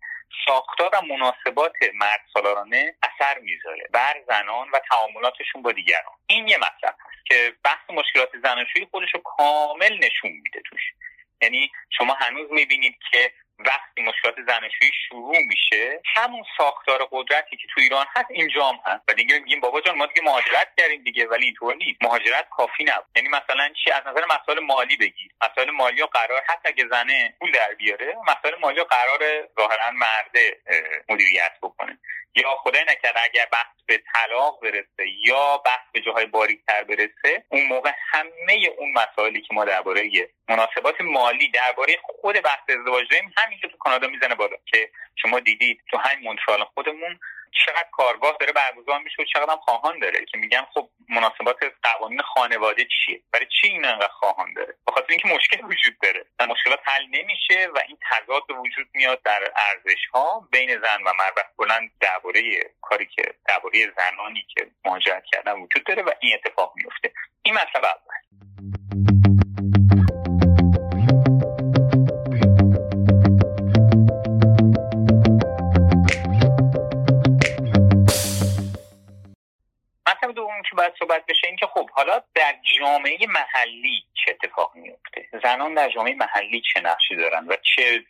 [0.46, 3.88] ساختار و مناسبات مرد سالارانه اثر می‌ذاره.
[3.94, 6.14] بر زنان و تعاملاتشون با دیگران.
[6.28, 10.82] این یه مطلب هست که بحث مشکلات زناشویی خودش رو کامل نشون میده توش.
[11.42, 13.34] یعنی شما هنوز می‌بینید که
[13.66, 19.04] وقتی مشکلات زناشویی شروع میشه همون ساختار قدرتی که تو ایران هست اینجا هم هست.
[19.08, 22.04] و دیگه میگیم بابا جان ما دیگه مهاجرت کردیم دیگه ولی اینطور نیست.
[22.04, 23.06] مهاجرت کافی نبود.
[23.16, 25.32] یعنی مثلا چی؟ از نظر مسائل مالی بگیر.
[25.42, 29.20] مسائل مالی و قرار حتی اگه زنه پول در بیاره مسائل مالی و قرار
[29.60, 30.58] ظاهرا مرده
[31.10, 32.00] مدیریت بکنه.
[32.36, 37.68] یا خدای نکرده اگر بحث به طلاق برسه یا بحث به جاهای باریکتر برسه اون
[37.68, 40.10] موقع همه اون مسائلی که ما درباره
[40.50, 45.82] مناسبات مالی درباره خود بحث ازدواج داریم همینجا تو کانادا می‌زنه بالا که شما دیدید
[45.92, 47.20] تو همین مونترال خودمون
[47.66, 52.22] چقدر کارگاه داره برگزار میشه و چقدر هم خواهان داره که میگن خب مناسبات قوانین
[52.22, 56.26] خانواده چیه؟ برای چی این انقدر خواهان داره؟ بخاطر اینکه مشکل وجود داره.
[56.40, 61.14] و مشکلات حل نمیشه و این تضاد وجود میاد در ارزش ها بین زن و
[61.20, 61.54] مرد.
[61.58, 62.42] بلند درباره
[62.82, 67.86] کاری که درباره زنانی که مهاجرت کردن وجود داره و این اتفاق میفته این مطلب
[67.86, 68.51] اول.
[82.82, 88.04] جامعه محلی چه اتفاق میفته زنان در جامعه محلی چه نقشی دارن و چه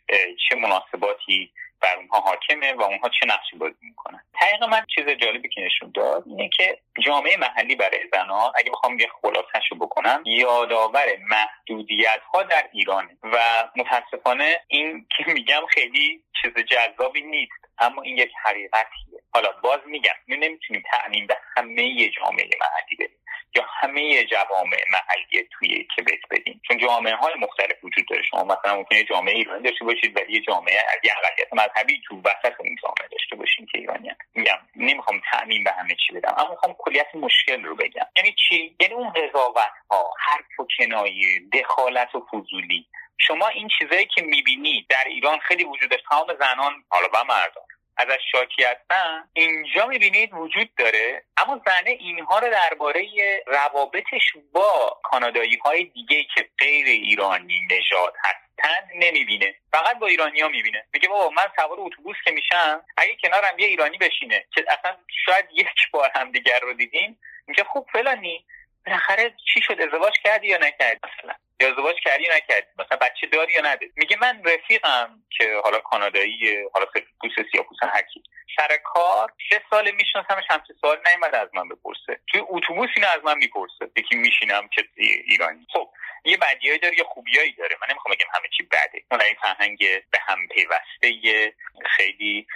[0.48, 5.48] چه مناسباتی بر اونها حاکمه و اونها چه نقشی بازی می‌کنن؟ حقیقا من چیز جالبی
[5.48, 10.22] که نشون داد اینه که جامعه محلی برای زنان اگه بخوام یه خلاصش رو بکنم
[10.26, 13.38] یادآور محدودیت ها در ایرانه و
[13.76, 19.22] متاسفانه این که میگم خیلی چیز جذابی نیست اما این یک حقیقتیه.
[19.34, 23.21] حالا باز میگم ما نمی‌تونیم تعمین به همه جامعه محلی بدیم
[23.56, 28.22] یا همه جوامع محلی توی کبک بدیم چون جامعه های مختلف وجود داره.
[28.22, 32.54] شما مثلا ممکنه جامعه ایرانی داشته باشید ولی جامعه از یه اقلیت مذهبی تو وسط
[32.60, 36.74] اون جامعه داشته باشین که ایرانیان میگم نمی‌خوام تعمین به همه چی بدم اما می‌خوام
[36.78, 38.06] کلیت مشکل رو بگم.
[38.16, 42.86] یعنی چی؟ یعنی اون قضاوت ها حرف و کنایه دخالت و فضولی.
[43.18, 46.02] شما این چیزایی که می‌بینید در ایران خیلی وجود داره.
[46.10, 47.64] تمام زنان حالا و مردان
[47.96, 51.22] ازش شاکی هستن اینجا می‌بینید وجود داره.
[51.36, 53.06] اما زنه اینها رو درباره
[53.46, 59.54] روابطش با کانادایی های دیگه که غیر ایرانی نژاد هستند نمی‌بینه.
[59.72, 60.84] فقط با ایرانی ها می‌بینه.
[60.92, 65.44] میگه بابا من سوار اتوبوس که میشم اگه کنارم یه ایرانی بشینه که اصلا شاید
[65.52, 67.18] یک بار هم دیگر رو دیدیم.
[67.46, 68.44] میگه خب فلانی
[68.86, 73.52] بالاخره چی شد ازدواج کردی یا نکردی؟ مثلا یا ازدواج کردی نکردی؟ مثلا بچه داری
[73.52, 78.22] یا نداری؟ میگه من رفیقم که حالا کانادایی حالا سفید پوست سیاپوس هرکی
[78.56, 82.20] سر کار سه سال میشناسمش همچه سوال نیومده از من بپرسه.
[82.26, 83.90] توی اتوبوس اینو از من می‌پرسه.
[83.96, 84.88] یکی میشینم که
[85.26, 85.66] ایرانی.
[85.72, 85.90] خب
[86.24, 87.76] یه بدیایی داره یه خوبیایی داره.
[87.80, 89.04] من نمی‌خوام بگم همه چی بده.
[89.10, 89.78] اون این فرهنگ
[90.10, 91.52] به هم پیوسته
[91.96, 92.46] خیلی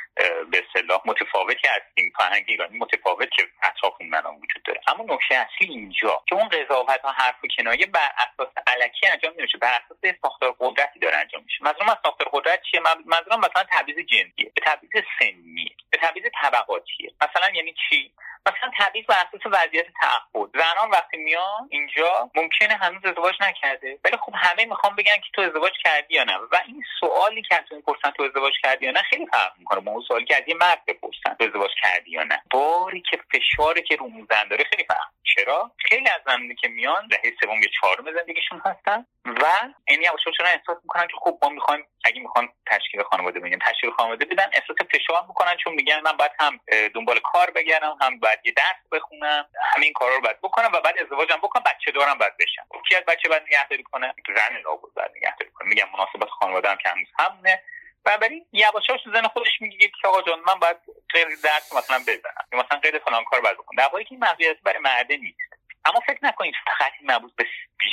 [0.50, 2.12] به اصطلاح متفاوتی هستیم.
[2.18, 4.80] فرهنگ ایرانی متفاوت که اطرافون من وجود داره.
[4.86, 8.52] اما نکته اصلی اینجا که اون قضاوت ها حرف و کنایه بر اساس
[8.96, 11.64] علکی انجام نمیشه بر اساس ساختار قدرتی داره انجام میشه.
[11.64, 14.52] مثلا از ساختار قدرت چیه؟ منظورم مثلا تبعیض جنسیه.
[14.54, 15.76] به تبعیض سنی.
[15.90, 17.12] به تبعیض طبقاتیه.
[17.20, 18.12] مثلا یعنی چی؟
[18.46, 20.50] مثلا تبعیض بر اساس وضعیت تعهد.
[20.54, 23.98] زنان وقتی میان اینجا ممکنه هنوز ازدواج نکرده.
[24.04, 26.36] ولی خب همه می‌خوام بگن که تو ازدواج کردی یا نه.
[26.36, 29.80] و این سوالی که از می‌پرسن تو ازدواج کردی یا نه خیلی فرق می‌کنه.
[29.80, 32.42] با اون سوالی که از یه مرد بپرسن تو ازدواج کردی یا نه.
[32.50, 37.08] باری که فشاری که رو زن داره خیلی فرق چرا؟ خیلی از زنانی که میان
[37.08, 39.44] دهه سوم یا چهارم زندگیشون هستن و
[39.88, 44.24] این یواشاشون احساس می‌کنن که خب ما می‌خوایم اگه می‌خوان تشکیل خانواده بگن تشکیل خانواده
[44.24, 46.60] بدن احساس فشار می‌کنن چون میگن من باید هم
[46.94, 50.98] دنبال کار بگردم هم باید یه درس بخونم همین کارا رو باید بکنم و بعد
[50.98, 52.66] ازدواجم بکنم بچه دارم باید بشم.
[52.88, 55.68] کی از بچه باید نگهداری کنه؟ زن لابد باید نگهداری کنه.
[55.68, 57.62] میگم مناسبت خانواده هم که هنوز همونه.
[58.04, 60.76] بنابراین یواشاش زن خودش میگه که آقا جان من باید
[61.12, 63.76] غیر درس مثلا بزنم مثلا غیر فلان کار باید بکنم.
[63.76, 65.65] در که این مسئولیت برای مرده نیست.
[65.88, 67.46] اما فکر نکنید فقط مربوط به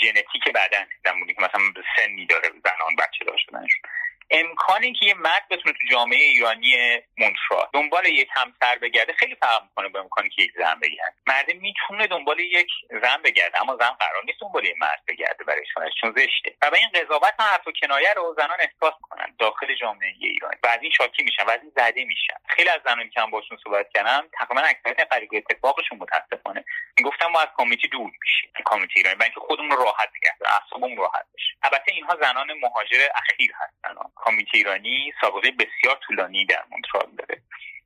[0.03, 1.61] ژنتیک بدن زمانی که مثلا
[1.97, 3.81] سنی داره زنان بچه دار شدنشون.
[4.31, 6.75] امکانی که یه مرد بتونه تو جامعه ایرانی
[7.17, 11.15] مونترا دنبال یک همسر بگرده خیلی فرق می‌کنه به امکانی که یک زن بگرده.
[11.27, 15.63] مرد می‌تونه دنبال یک زن بگرده اما زن قرار نیست دنبال یک مرد بگرده برای
[16.01, 16.55] چون زشته.
[16.61, 20.57] و به این قضاوت هم حرف و کنایه رو زنان احساس کنن داخل جامعه ایرانی.
[20.63, 22.37] و از این شاکی میشن و از این زده میشن.
[22.47, 26.65] خیلی از زنانی که هم باشون صحبت کردم تقریبا اکثریت قریب اتفاقشون متاسفانه
[26.97, 29.15] می‌گفتم ما از کامیتی دور میشیم کامیتی ایرانی.
[29.15, 31.53] برای خودمون رو راحت نگه اعصابمون راحت بشه.
[31.63, 33.95] البته اینها زنان مهاجر اخیر هستن.
[34.23, 37.41] کامیته ایرانی سابقه بسیار طولانی در مونترال داره.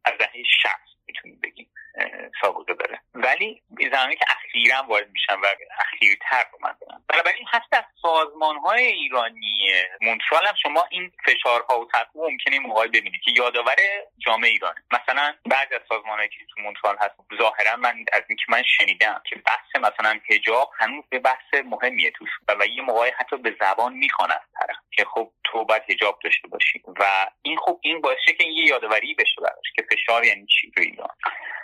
[0.06, 0.72] از دهه 60
[1.08, 1.68] می‌تونیم بگیم
[2.42, 3.00] سابقه داره.
[3.14, 3.62] ولی
[3.92, 5.46] زمانی که اخیرا وارد میشن و
[5.80, 7.04] اخیرتر دارم.
[7.10, 12.88] بنابراین حتی از سازمان های ایرانی مونترال هم شما این فشارها و تحقیق ممکنه موقعی
[12.88, 13.76] ببینید که یادآور
[14.18, 14.76] جامعه ایران.
[14.92, 19.36] مثلا بعضی از سازمان که تو مونترال هست ظاهرا من از اینکه من شنیدم که
[19.36, 23.94] بحث مثلا حجاب هنوز به بحث مهمیه توش و, و یه موقعی حتی به زبان
[23.94, 26.84] می‌خوان از طرف که خب تو باید حجاب داشته باشی.
[27.00, 27.04] و
[27.42, 31.16] این خب این باعث که یه یادآوری بشه براش که فشار یعنی چی تو ایران.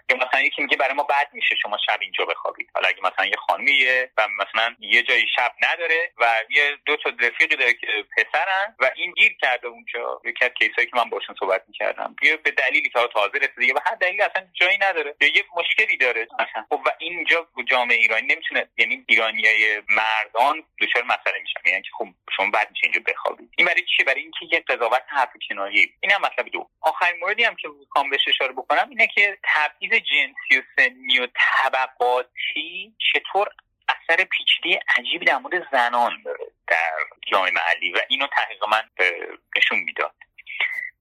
[0.10, 3.26] که مثلا یکی میگه برای ما بد میشه شما شب اینجا بخوابید حالا اگه مثلا
[3.26, 7.88] یه خانمیه و مثلا یه جایی شب نداره و یه دو تا رفیقی داره که
[8.18, 12.16] پسرن و این گیر کرده اونجا یکی از کیسایی که من باشون صحبت می‌کردم.
[12.22, 15.16] بیا به دلیلی که تازه رسیده و هر دلیلی اصلا جایی نداره.
[15.22, 16.28] یا یه مشکلی داره.
[16.34, 21.60] مثلا خب و اینجا جامعه ایرانی نمی‌تونه یعنی ایرانیای مردان دچار مسئله میشن.
[21.66, 25.04] یعنی که خب شما بعد میشه اینجا بخوابید این برای چی؟ برای اینکه یه قضاوت
[25.08, 26.70] حرف کنایه این هم مطلب دو.
[26.82, 31.28] آخرین موردی هم که می‌خوام بهش اشاره بکنم اینه که تبعیض جنسی و سنی و
[31.94, 33.48] طبقاتی چطور
[33.90, 36.98] اثر پیچیده عجیبی در مورد زنان داره در
[37.32, 38.84] جامعه محلی و اینو تحقیق من
[39.58, 40.16] نشون می‌داد.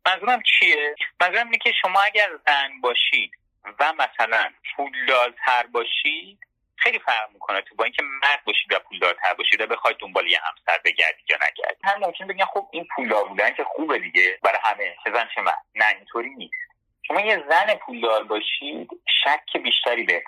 [0.07, 3.33] منظورم چیه؟ منظورم اینه که شما اگر زن باشید
[3.81, 6.39] و مثلا پولدارتر باشید
[6.77, 10.41] خیلی فرق می‌کنه تو با اینکه مرد باشید و پولدارتر باشید و بخواید دنبال یه
[10.43, 11.85] همسر بگردید یا نگردید.
[11.85, 15.41] هم ممکن بگن خب این پولدار بودن که خوبه دیگه برای همه چه زن چه
[15.41, 16.72] من نه اینطوری نیست.
[17.03, 18.89] شما یه زن پولدار باشید
[19.25, 20.23] شک بیشتری به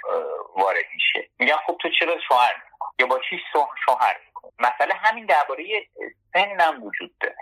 [0.57, 1.29] وارد میشه.
[1.39, 2.55] میگن خب تو چرا شوهر
[2.99, 3.41] یا با چی
[3.87, 4.17] شوهر
[4.59, 5.65] مسئله همین درباره
[6.33, 7.37] سنم وجود داره.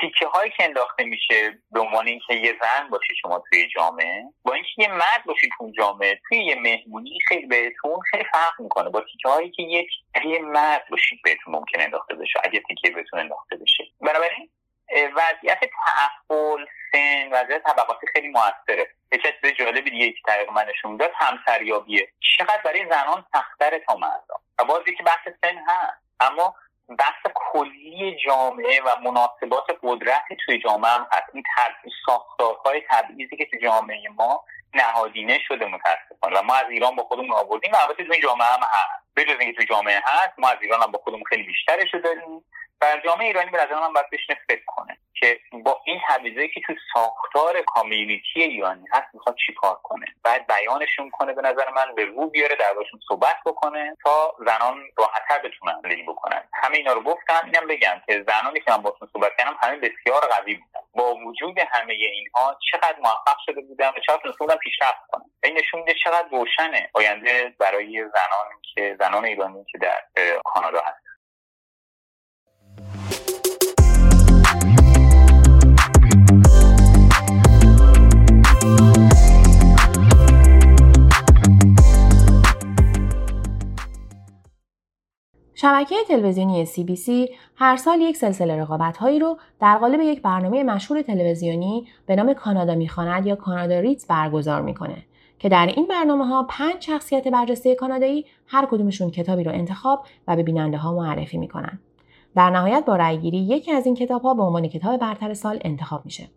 [0.00, 4.54] تیکه هایی که انداخته میشه به عنوان اینکه یه زن باشه شما توی جامعه با
[4.54, 8.90] اینکه یه مرد باشید تو جامعه توی یه مهمونی خیلی بهتون خیلی فرق می‌کنه.
[8.90, 9.62] با تیکه هایی که
[10.24, 13.84] یه مرد باشید بهتون ممکن انداخته بشه اگه تیکه بهتون انداخته بشه.
[14.00, 14.50] بنابراین
[14.92, 18.90] وضعیت تحول سن وضعیت طبقاتی خیلی موثره.
[19.12, 22.08] یه چیز جالبی دیگه که طریق من داد همسریابیه.
[22.38, 26.02] چقدر برای زنان سختره تا مردان و باز که بحث سن هست.
[26.20, 26.54] اما
[26.98, 31.30] بحث کلی جامعه و مناسبات قدرت توی جامعه هم هست.
[31.34, 31.44] این
[32.06, 36.38] ساختارهای تبعیضی که توی جامعه ما نهادینه شده متاسفانه.
[36.38, 37.72] و ما از ایران با خودمون آوردیم.
[37.72, 39.14] و البته تو این جامعه هم هست.
[39.16, 42.44] بجز اینکه تو جامعه هست ما از ایران هم با خودمون خیلی بیشترش داریم.
[43.04, 46.74] جامعه ایرانی به نظر من باید بشینه فکر کنه که با این حویزهایی که تو
[46.94, 50.06] ساختار کامیونیتی ایرانی هست می‌خواد چیکار کنه.
[50.24, 55.38] بعد بیانشون کنه به نظر من به رو بیاره دربارشون صحبت بکنه تا زنان راحتتر
[55.38, 56.42] بتونن زندگی بکنن.
[56.52, 60.20] همه اینا رو گفتم اینم بگم که زنانی که من باشون صحبت کردم همه بسیار
[60.20, 60.80] قوی بودن.
[60.94, 65.30] با وجود همه اینها چقدر موفق شده بودن و چقدر تونسته پیشرفت کنن.
[65.44, 70.02] این نشون میده چقدر روشنه آینده برای زنان که زنان ایرانی که در
[70.44, 71.09] کانادا هست
[85.62, 91.02] شبکه تلویزیونی CBC هر سال یک سلسله رقابت هایی رو در قالب یک برنامه مشهور
[91.02, 94.96] تلویزیونی به نام کانادا می‌خواند یا کانادا ریتز برگزار می‌کنه
[95.38, 100.36] که در این برنامه ها پنج شخصیت برجسته کانادایی هر کدومشون کتابی رو انتخاب و
[100.36, 101.80] به بیننده ها معرفی می‌کنن.
[102.36, 106.04] در نهایت با رأیگیری یکی از این کتاب ها به عنوان کتاب برتر سال انتخاب
[106.04, 106.28] میشه.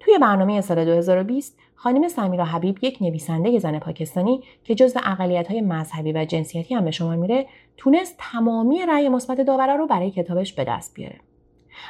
[0.00, 5.00] توی برنامه سال 2020 خانم سمیرا حبیب یک نویسنده زن پاکستانی که جزو
[5.48, 7.46] های مذهبی و جنسیتی هم به شما میره
[7.76, 11.20] تونست تمامی رأی مثبت داورا رو برای کتابش به دست بیاره.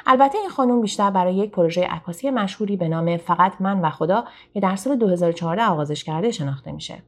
[0.05, 4.23] البته این خانم بیشتر برای یک پروژه عکاسی مشهوری به نام فقط من و خدا
[4.53, 7.03] که در سال 2014 آغازش کرده شناخته میشه.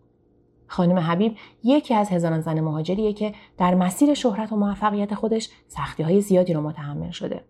[0.68, 6.04] خانم حبیب یکی از هزاران زن مهاجریه که در مسیر شهرت و موفقیت خودش سختی
[6.04, 7.44] های زیادی رو متحمل شده.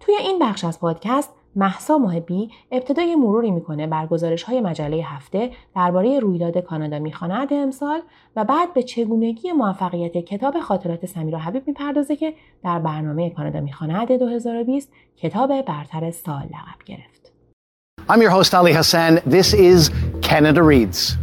[0.00, 5.50] توی این بخش از پادکست محسا محبی ابتدای مروری می‌کنه بر گزارش های مجله هفته
[5.76, 8.00] درباره رویداد کانادا می‌خواند امسال
[8.36, 12.34] و بعد به چگونگی موفقیت کتاب خاطرات سمیرا حبیب می‌پردازه که
[12.64, 17.32] در برنامه کانادا می‌خواند 2020 کتاب برتر سال لقب گرفت.
[18.08, 19.20] I'm your host Ali Hassan.
[19.36, 19.90] This is
[20.22, 21.16] Canada Reads.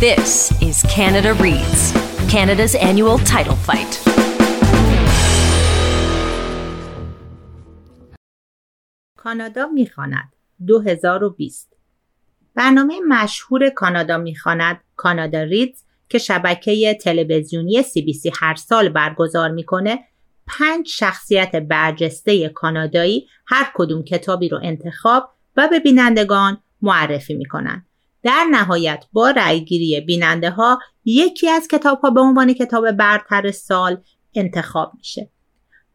[0.00, 1.92] This is Canada Reads,
[2.34, 4.17] Canada's annual title fight.
[9.28, 10.32] کانادا می‌خواند
[10.66, 11.76] 2020
[12.54, 19.50] برنامه مشهور کانادا می‌خواند کانادا ریدز که شبکه تلویزیونی سی بی سی هر سال برگزار
[19.50, 20.04] می‌کنه
[20.46, 27.86] پنج شخصیت برجسته کانادایی هر کدوم کتابی رو انتخاب و به بینندگان معرفی می‌کنند.
[28.22, 34.02] در نهایت با رأیگیری بیننده ها یکی از کتاب ها به عنوان کتاب برتر سال
[34.34, 35.30] انتخاب میشه.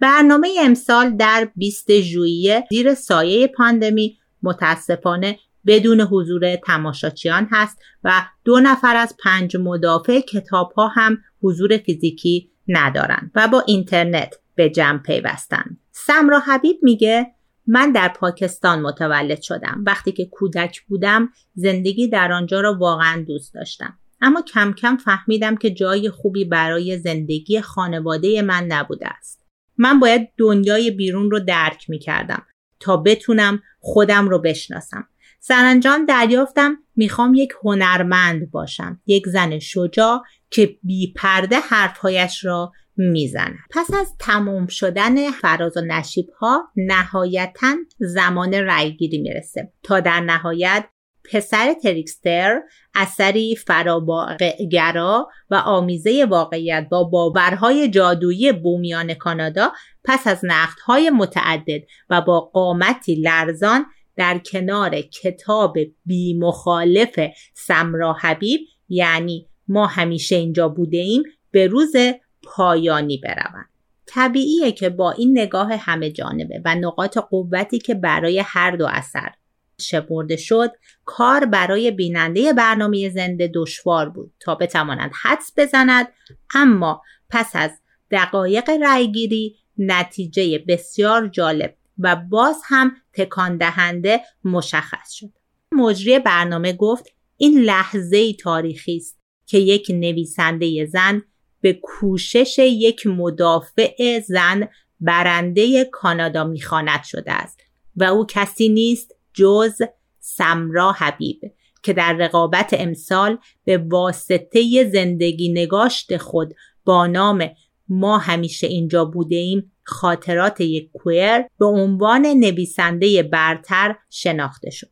[0.04, 8.60] برنامه امسال در 20 ژوئیه زیر سایه پاندمی متاسفانه بدون حضور تماشاچیان هست و دو
[8.60, 14.97] نفر از پنج مدافع کتاب ها هم حضور فیزیکی ندارند و با اینترنت به جمع
[14.97, 15.78] پیوستند.
[15.91, 17.28] سمرا حبیب میگه
[17.68, 19.84] من در پاکستان متولد شدم.
[19.88, 23.97] وقتی که کودک بودم زندگی در آنجا را واقعا دوست داشتم.
[24.22, 29.43] اما کم کم فهمیدم که جای خوبی برای زندگی خانواده من نبوده است.
[29.78, 32.46] من باید دنیای بیرون رو درک می کردم
[32.80, 35.08] تا بتونم خودم رو بشناسم.
[35.40, 39.02] سرانجام دریافتم می‌خوام یک هنرمند باشم.
[39.06, 43.58] یک زن شجاع که بی پرده حرفهایش را می‌زنه.
[43.72, 50.86] پس از تمام شدن فراز و نشیب ها نهایتا زمان رأیگیری می‌رسه تا در نهایت
[51.32, 52.62] پسر تریکستر
[52.96, 59.72] اثری فراباقگرا و آمیزه واقعیت با باورهای جادویی بومیان کانادا
[60.04, 67.20] پس از نقدهای متعدد و با قامتی لرزان در کنار کتاب بی مخالف
[67.54, 71.96] سمرا حبیب یعنی ما همیشه اینجا بوده ایم به روز
[72.44, 73.70] پایانی بروند.
[74.06, 79.32] طبیعیه که با این نگاه همه جانبه و نقاط قوتی که برای هر دو اثر
[79.80, 80.72] شمرده شد
[81.06, 86.08] کار برای بیننده برنامه زنده دشوار بود تا بتواند حدس بزند
[86.56, 87.72] اما پس از
[88.12, 95.30] دقایق رأیگیری نتیجه بسیار جالب و باز هم تکان دهنده مشخص شد.
[95.72, 97.06] مجری برنامه گفت
[97.38, 101.24] این لحظه تاریخی است که یک نویسنده زن
[101.62, 104.68] به کوشش یک مدافع زن
[105.00, 107.60] برنده کانادا می‌خواند شده است
[107.96, 109.82] و او کسی نیست جز
[110.20, 111.42] سمرا حبیب
[111.84, 116.54] که در رقابت امسال به واسطه زندگی نگاشت خود
[116.86, 117.50] با نام
[117.90, 124.90] ما همیشه اینجا بوده ایم خاطرات یک کویر به عنوان نویسنده برتر شناخته شد.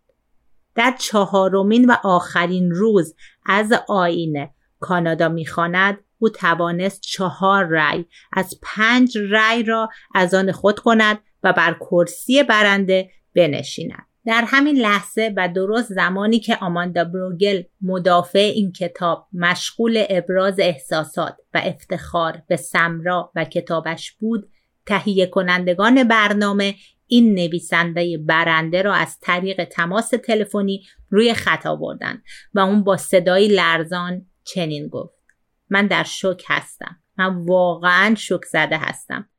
[0.76, 3.16] در چهارمین و آخرین روز
[3.46, 4.48] از آین
[4.80, 11.54] کانادا می‌خواند او توانست چهار رای از پنج رای را از آن خود کند و
[11.54, 18.72] بر کرسی برنده بنشیند در همین لحظه و درست زمانی که آماندا بروگل مدافع این
[18.72, 24.50] کتاب مشغول ابراز احساسات و افتخار به سمرا و کتابش بود
[24.86, 26.76] تهیه کنندگان برنامه
[27.08, 32.22] این نویسنده برنده را از طریق تماس تلفنی روی خط آوردن
[32.54, 35.22] و اون با صدایی لرزان چنین گفت
[35.70, 39.30] من در شک هستم من واقعا شک زده هستم.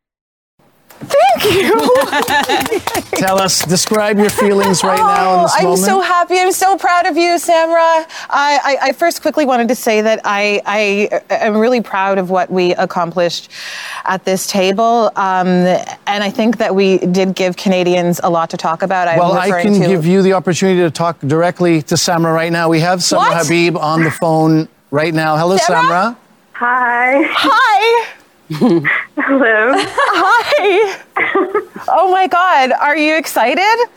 [1.05, 1.81] Thank you.
[3.19, 5.83] Tell us, describe your feelings right oh, now in this I'm moment.
[5.83, 6.39] so happy.
[6.39, 8.07] I'm so proud of you, Samra.
[8.31, 12.31] I, I, I, first quickly wanted to say that I, I am really proud of
[12.31, 13.51] what we accomplished
[14.05, 15.11] at this table.
[15.17, 19.09] Um, and I think that we did give Canadians a lot to talk about.
[19.09, 19.87] I'm well, I can to...
[19.87, 22.69] give you the opportunity to talk directly to Samra right now.
[22.69, 23.47] We have Samra what?
[23.47, 25.37] Habib on the phone right now.
[25.37, 25.83] Hello, Samra.
[25.83, 26.17] Samra?
[26.53, 27.23] Hi.
[27.29, 28.22] Hi.
[28.53, 29.73] Hello.
[29.77, 31.03] Hi.
[31.89, 32.73] oh my God.
[32.73, 33.89] Are you excited?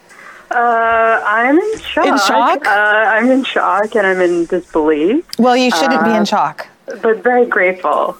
[0.51, 2.05] Uh, I'm in shock.
[2.05, 2.65] In shock?
[2.65, 5.25] Uh, I'm in shock and I'm in disbelief.
[5.39, 6.67] Well, you shouldn't uh, be in uh, shock.
[7.01, 8.17] But very grateful.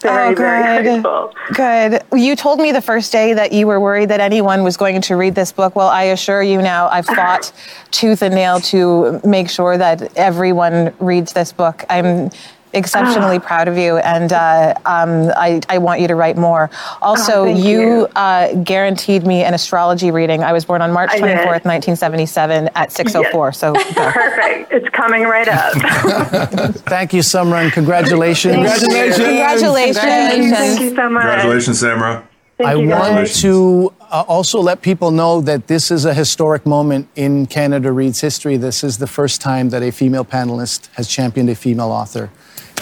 [0.00, 0.38] Very, oh, good.
[0.38, 1.34] very grateful.
[1.54, 2.02] Good.
[2.12, 5.16] You told me the first day that you were worried that anyone was going to
[5.16, 5.76] read this book.
[5.76, 7.52] Well, I assure you now, I've fought
[7.92, 11.84] tooth and nail to make sure that everyone reads this book.
[11.88, 12.30] I'm
[12.72, 13.40] exceptionally ah.
[13.40, 16.70] proud of you, and uh, um, I, I, want you to write more.
[17.00, 18.08] Also, oh, you, you.
[18.16, 20.42] Uh, guaranteed me an astrology reading.
[20.42, 23.58] I was born on March 24th, 1977 at 6.04, yes.
[23.58, 24.72] so Perfect.
[24.72, 25.72] It's coming right up.
[26.86, 28.54] Thank you, Samra, and congratulations.
[28.54, 29.16] Congratulations.
[29.16, 29.98] Congratulations.
[29.98, 30.56] Congratulations.
[30.56, 31.22] Thank you so much.
[31.22, 32.24] Congratulations, Samra.
[32.64, 37.46] I want to uh, also let people know that this is a historic moment in
[37.46, 38.56] Canada Reads history.
[38.56, 42.30] This is the first time that a female panelist has championed a female author.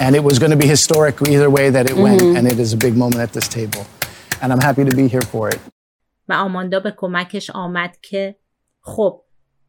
[0.05, 2.23] And it was going to be historic either way that it went.
[2.23, 2.37] Mm-hmm.
[2.37, 3.85] And it is a big moment at this table.
[4.41, 5.61] And I'm happy to be here for it.
[6.29, 8.37] و آماندا به کمکش آمد که
[8.81, 9.25] خب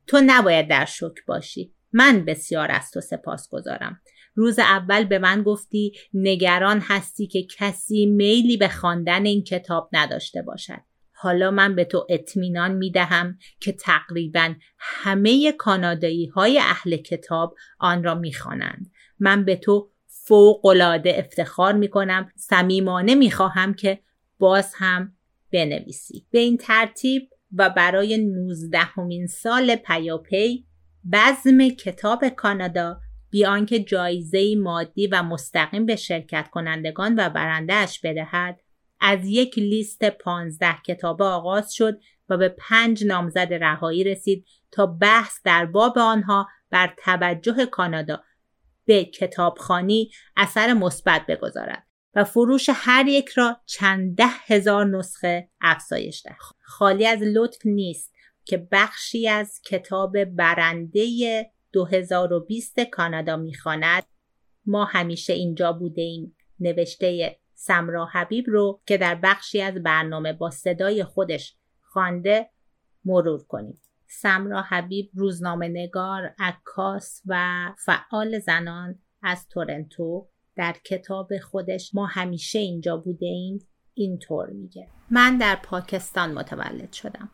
[0.07, 1.73] تو نباید در شک باشی.
[1.93, 4.01] من بسیار از تو سپاس گذارم.
[4.35, 10.41] روز اول به من گفتی نگران هستی که کسی میلی به خواندن این کتاب نداشته
[10.41, 10.81] باشد.
[11.11, 18.03] حالا من به تو اطمینان می دهم که تقریبا همه کانادایی های اهل کتاب آن
[18.03, 18.91] را می خوانند.
[19.19, 19.91] من به تو
[20.23, 23.99] فوقالعاده افتخار می کنم صمیمانه می خواهم که
[24.39, 25.15] باز هم
[25.53, 26.25] بنویسی.
[26.31, 30.65] به این ترتیب و برای 19 همین سال پیاپی
[31.13, 32.99] بزم کتاب کانادا
[33.29, 38.59] بیان که جایزه مادی و مستقیم به شرکت کنندگان و برندهش بدهد
[38.99, 41.99] از یک لیست پانزده کتاب آغاز شد
[42.29, 48.23] و به پنج نامزد رهایی رسید تا بحث در باب آنها بر توجه کانادا
[48.91, 56.25] به کتابخانی اثر مثبت بگذارد و فروش هر یک را چند ده هزار نسخه افزایش
[56.25, 56.55] دهد.
[56.61, 58.13] خالی از لطف نیست
[58.45, 61.05] که بخشی از کتاب برنده
[61.73, 64.03] 2020 کانادا می‌خواند.
[64.65, 70.49] ما همیشه اینجا بوده ایم نوشته سمرا حبیب رو که در بخشی از برنامه با
[70.49, 72.49] صدای خودش خوانده
[73.05, 73.81] مرور کنیم.
[74.19, 82.59] سمرا حبیب روزنامه نگار، عکاس و فعال زنان از تورنتو در کتاب خودش ما همیشه
[82.59, 83.59] اینجا بوده ایم
[83.93, 84.87] اینطور میگه.
[85.11, 87.29] من در پاکستان متولد شدم.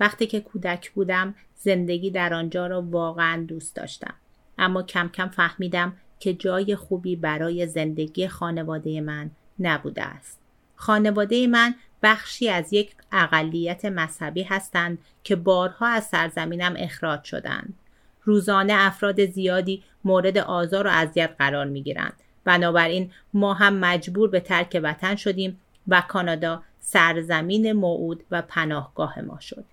[0.00, 4.14] وقتی که کودک بودم زندگی در آنجا را واقعا دوست داشتم.
[4.58, 10.40] اما کم کم فهمیدم که جای خوبی برای زندگی خانواده من نبوده است.
[10.74, 17.74] خانواده من بخشی از یک اقلیت مذهبی هستند که بارها از سرزمینم اخراج شدند.
[18.22, 22.12] روزانه افراد زیادی مورد آزار و اذیت قرار می گیرند.
[22.44, 29.40] بنابراین ما هم مجبور به ترک وطن شدیم و کانادا سرزمین موعود و پناهگاه ما
[29.40, 29.64] شد.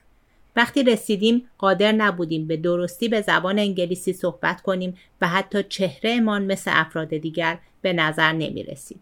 [0.56, 6.72] وقتی رسیدیم قادر نبودیم به درستی به زبان انگلیسی صحبت کنیم و حتی چهرهمان مثل
[6.74, 9.00] افراد دیگر به نظر نمی رسید.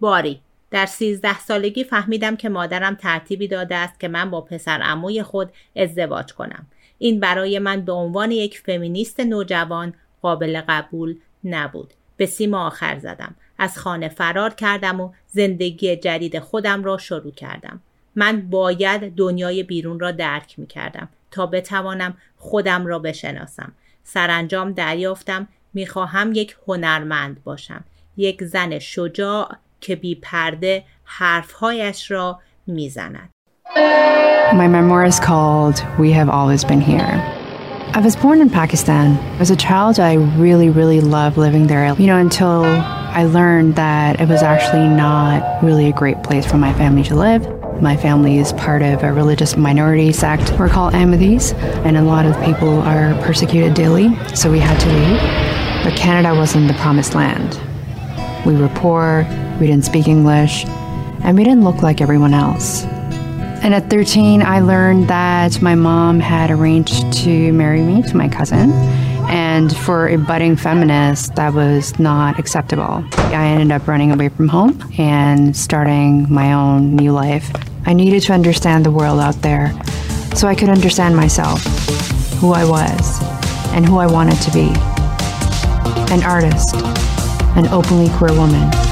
[0.00, 0.40] باری
[0.70, 5.50] در سیزده سالگی فهمیدم که مادرم ترتیبی داده است که من با پسر اموی خود
[5.76, 6.66] ازدواج کنم.
[6.98, 11.94] این برای من به عنوان یک فمینیست نوجوان قابل قبول نبود.
[12.16, 13.34] به سیما آخر زدم.
[13.58, 17.80] از خانه فرار کردم و زندگی جدید خودم را شروع کردم.
[18.14, 23.72] من باید دنیای بیرون را درک می کردم تا بتوانم خودم را بشناسم.
[24.04, 27.84] سرانجام دریافتم می‌خواهم یک هنرمند باشم.
[28.16, 33.29] یک زن شجاع که بی پرده حرفهایش را میزند.
[34.53, 37.13] My memoir is called We Have Always Been Here.
[37.93, 39.17] I was born in Pakistan.
[39.39, 41.93] As a child, I really, really loved living there.
[41.95, 46.57] You know, until I learned that it was actually not really a great place for
[46.57, 47.41] my family to live.
[47.81, 50.51] My family is part of a religious minority sect.
[50.59, 51.53] We're called Ahmadis,
[51.85, 55.83] and a lot of people are persecuted daily, so we had to leave.
[55.85, 57.59] But Canada wasn't the promised land.
[58.46, 59.26] We were poor,
[59.60, 60.64] we didn't speak English,
[61.22, 62.84] and we didn't look like everyone else.
[63.62, 68.26] And at 13, I learned that my mom had arranged to marry me to my
[68.26, 68.72] cousin.
[69.28, 73.04] And for a budding feminist, that was not acceptable.
[73.12, 77.52] I ended up running away from home and starting my own new life.
[77.84, 79.72] I needed to understand the world out there
[80.34, 81.62] so I could understand myself,
[82.40, 83.22] who I was,
[83.74, 84.72] and who I wanted to be.
[86.12, 86.74] An artist,
[87.56, 88.89] an openly queer woman.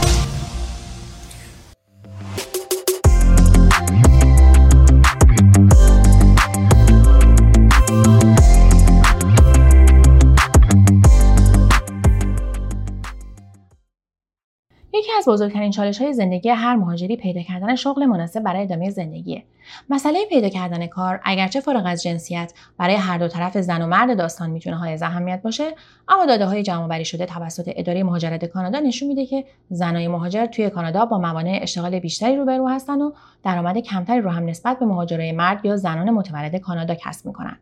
[15.29, 19.45] بزرگترین چالش های زندگی هر مهاجری پیدا کردن شغل مناسب برای ادامه زندگیه.
[19.91, 24.19] مسئله پیدا کردن کار اگرچه فارغ از جنسیت برای هر دو طرف زن و مرد
[24.19, 25.71] داستان می‌تونه های اهمیت باشه
[26.09, 30.71] اما داده های جمع شده توسط اداره مهاجرت کانادا نشون میده که زنای مهاجر توی
[30.71, 33.13] کانادا با موانع اشتغال بیشتری روبرو هستن و
[33.45, 37.59] درآمد کمتری رو هم نسبت به مهاجرای مرد یا زنان متولد کانادا کسب می‌کنن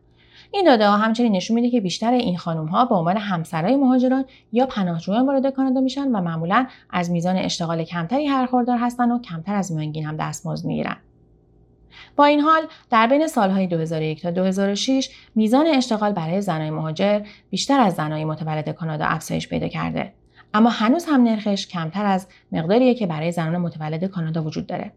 [0.51, 4.25] این داده ها همچنین نشون میده که بیشتر این خانم ها به عنوان همسرای مهاجران
[4.51, 9.55] یا پناهجویان وارد کانادا میشن و معمولا از میزان اشتغال کمتری برخوردار هستن و کمتر
[9.55, 10.97] از میانگین هم دستمزد می‌گیرن.
[12.15, 17.79] با این حال در بین سالهای 2001 تا 2006 میزان اشتغال برای زنای مهاجر بیشتر
[17.79, 20.13] از زنای متولد کانادا افزایش پیدا کرده.
[20.53, 24.91] اما هنوز هم نرخش کمتر از مقداریه که برای زنان متولد کانادا وجود داره.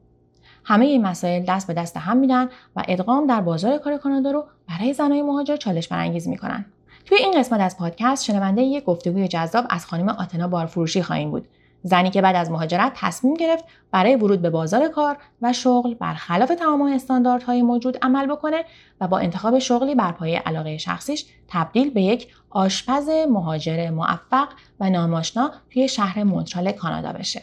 [0.70, 4.44] همه این مسائل دست به دست هم میدن و ادغام در بازار کار کانادا رو
[4.68, 6.64] برای زنای مهاجر چالش برانگیز می‌کنن
[7.04, 11.48] توی این قسمت از پادکست شنونده یک گفتگوی جذاب از خانم آتنا بارفروشی خواهیم بود
[11.82, 16.48] زنی که بعد از مهاجرت تصمیم گرفت برای ورود به بازار کار و شغل برخلاف
[16.48, 18.64] تمام استانداردهای موجود عمل بکنه
[19.00, 24.48] و با انتخاب شغلی بر پایه علاقه شخصیش تبدیل به یک آشپز مهاجر موفق
[24.80, 27.42] و ناماشنا توی شهر مونترال کانادا بشه.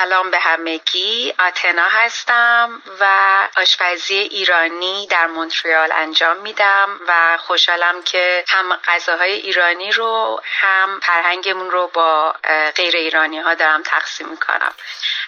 [0.00, 1.34] سلام به همگی.
[1.38, 3.06] آتنا هستم و
[3.56, 11.70] آشپزی ایرانی در مونتریال انجام میدم و خوشحالم که هم غذاهای ایرانی رو هم فرهنگمون
[11.70, 12.34] رو با
[12.76, 14.74] غیر ایرانی ها دارم تقسیم می‌کنم.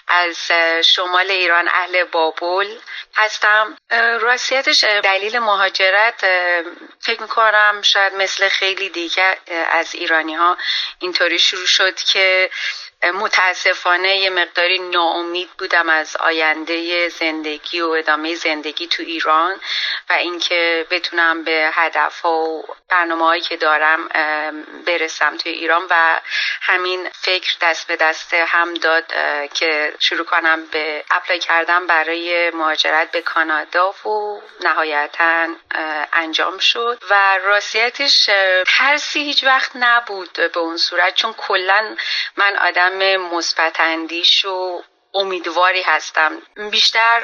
[0.07, 0.51] از
[0.85, 2.77] شمال ایران اهل بابل
[3.15, 3.77] هستم.
[4.19, 6.25] راستیتش دلیل مهاجرت
[6.99, 9.37] فکر می‌کنم شاید مثل خیلی دیگه
[9.71, 10.57] از ایرانی ها
[10.99, 12.49] اینطوری شروع شد که
[13.11, 19.59] متاسفانه یه مقداری ناامید بودم از آینده زندگی و ادامه زندگی تو ایران
[20.09, 24.07] و اینکه بتونم به هدف و برنامه هایی که دارم
[24.85, 26.21] برسم توی ایران و
[26.61, 29.05] همین فکر دست به دست هم داد
[29.53, 35.47] که شروع کنم به اپلای کردم برای مهاجرت به کانادا و نهایتا
[36.13, 38.29] انجام شد و راستیتش
[38.77, 41.95] ترسی هیچ وقت نبود به اون صورت چون کلا
[42.37, 44.83] من آدم آدم مثبت اندیش و
[45.13, 46.41] امیدواری هستم.
[46.71, 47.19] بیشتر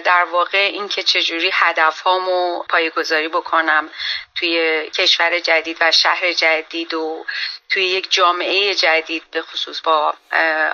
[0.00, 3.90] در واقع اینکه چجوری هدف هامو پایگذاری بکنم
[4.38, 7.24] توی کشور جدید و شهر جدید و
[7.68, 10.14] توی یک جامعه جدید به خصوص با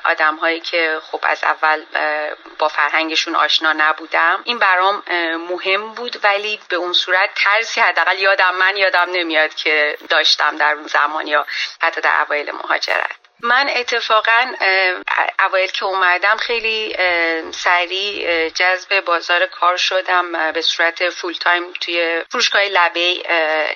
[0.05, 1.85] آدم هایی که خب از اول
[2.59, 4.41] با فرهنگشون آشنا نبودم.
[4.45, 5.03] این برام
[5.51, 10.73] مهم بود ولی به اون صورت ترسی حداقل یادم من یادم نمیاد که داشتم در
[10.75, 11.47] اون زمان یا
[11.81, 13.28] حتی در اوایل مهاجرت.
[13.43, 14.53] من اتفاقا
[15.39, 16.97] اوایل که اومدم خیلی
[17.51, 23.22] سریع جذب بازار کار شدم به صورت فول تایم توی فروشگاه لبه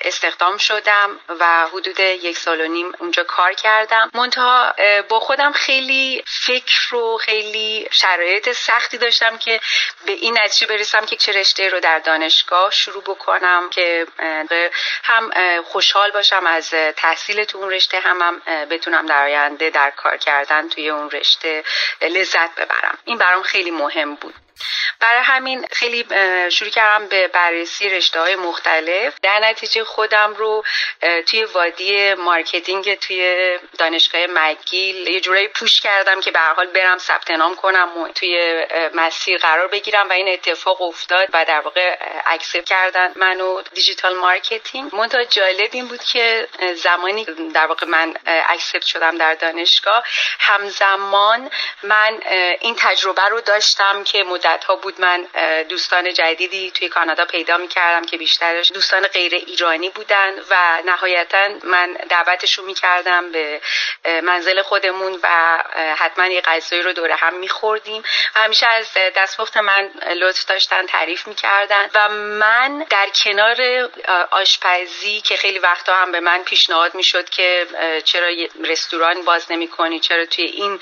[0.01, 4.11] استخدام شدم و حدود یک سال و نیم اونجا کار کردم.
[4.13, 4.73] منتها
[5.09, 9.59] با خودم خیلی فکر و خیلی شرایط سختی داشتم که
[10.05, 14.07] به این نتیجه برسم که چه رشته رو در دانشگاه شروع بکنم که
[15.03, 15.31] هم
[15.63, 20.69] خوشحال باشم از تحصیل تو اون رشته هم, هم بتونم در آینده در کار کردن
[20.69, 21.63] توی اون رشته
[22.01, 22.97] لذت ببرم.
[23.05, 24.35] این برام خیلی مهم بود.
[24.99, 26.05] برای همین خیلی
[26.49, 29.13] شروع کردم به بررسی رشته های مختلف.
[29.21, 30.63] در نتیجه خودم رو
[31.27, 37.31] توی وادی marketing توی دانشگاه مگیل یه جورایی push کردم که به حال برم ثبت
[37.31, 42.65] نام کنم و توی مسیر قرار بگیرم و این اتفاق افتاد و در واقع accept
[42.65, 49.17] کردن منو digital marketing منتها جالب این بود که زمانی در واقع من accept شدم
[49.17, 50.03] در دانشگاه
[50.39, 51.49] همزمان
[51.83, 52.19] من
[52.61, 55.27] این تجربه رو داشتم که مدت ها بود من
[55.69, 61.93] دوستان جدیدی توی کانادا پیدا می‌کردم که بیشترش دوستان غیر ایرانی بودن و نهایتا من
[62.09, 63.61] دعوتشون می‌کردم به
[64.23, 65.57] منزل خودمون و
[65.97, 68.03] حتما یه غذایی رو دوره هم میخوردیم.
[68.35, 73.89] همیشه از دستپخت من لطف داشتن تعریف می‌کردن و من در کنار
[74.31, 77.67] آشپزی که خیلی وقتا هم به من پیشنهاد می‌شد که
[78.03, 78.27] چرا
[78.63, 80.79] رستوران باز نمی کنی چرا توی این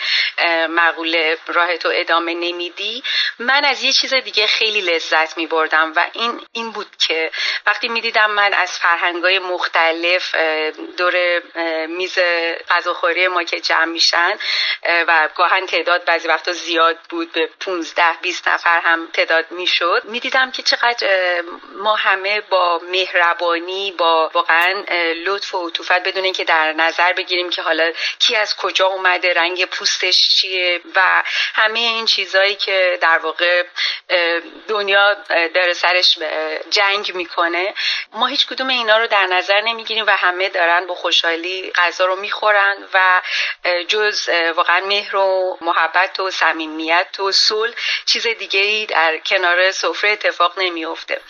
[0.70, 3.04] مقوله راه تو ادامه نمیدی
[3.52, 7.32] از یه چیز دیگه خیلی لذت می بردم و این این بود که
[7.66, 10.36] وقتی می‌دیدم من از فرهنگای مختلف
[10.98, 11.42] دور
[11.88, 12.20] میز
[12.70, 14.38] غذاخوری ما که جمع میشن
[15.08, 20.52] و گاهن تعداد بعضی وقتا زیاد بود به 15 20 نفر هم تعداد می‌شد می‌دیدم
[20.52, 21.42] که چقدر
[21.78, 24.84] ما همه با مهربانی با واقعا
[25.26, 29.66] لطف و عطوفت بدون اینکه در نظر بگیریم که حالا کی از کجا اومده رنگ
[29.66, 31.24] پوستش چیه و
[31.54, 33.41] همه این چیزهایی که در واقع
[34.68, 36.20] دنیا داره سرش
[36.70, 37.74] جنگ می‌کنه.
[38.14, 42.16] ما هیچ کدوم اینا رو در نظر نمی‌گیریم و همه دارن با خوشحالی غذا رو
[42.16, 43.22] می‌خورن و
[43.88, 47.74] جز واقعا مهر و محبت و صمیمیت و صلح
[48.06, 51.22] چیز دیگه ای در کنار سفره اتفاق نمیافته.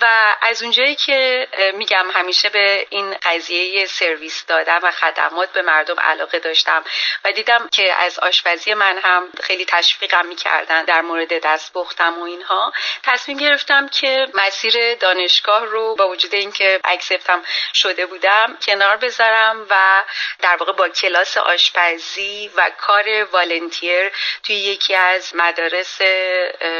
[0.00, 6.00] و از اونجایی که میگم همیشه به این قضیه سرویس دادن و خدمات به مردم
[6.00, 6.84] علاقه داشتم
[7.24, 12.22] و دیدم که از آشپزی من هم خیلی تشویقم می‌کردن در مورد دست بختم و
[12.22, 12.72] اینها
[13.02, 17.42] تصمیم گرفتم که مسیر دانشگاه رو با وجود اینکه اکسپتم
[17.74, 20.04] شده بودم کنار بذارم و
[20.38, 26.00] در واقع با کلاس آشپزی و کار والنتیر توی یکی از مدارس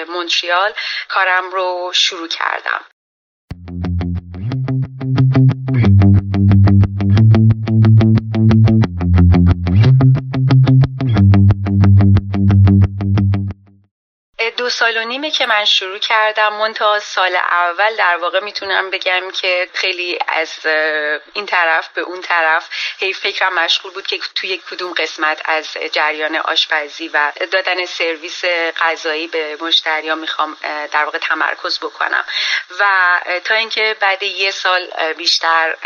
[0.09, 0.75] مونتریال
[1.09, 2.85] کارم رو شروع کردم.
[14.81, 19.69] سال و نیمه که من شروع کردم منتها سال اول در واقع می‌تونم بگم که
[19.75, 20.67] خیلی از
[21.33, 22.69] این طرف به اون طرف
[22.99, 28.45] هی فکرم مشغول بود که توی کدوم قسمت از جریان آشپزی و دادن سرویس
[28.81, 30.57] غذایی به مشتریا می‌خوام
[30.93, 32.25] در واقع تمرکز بکنم.
[32.81, 32.87] و
[33.45, 35.77] تا اینکه بعد یه سال بیشتر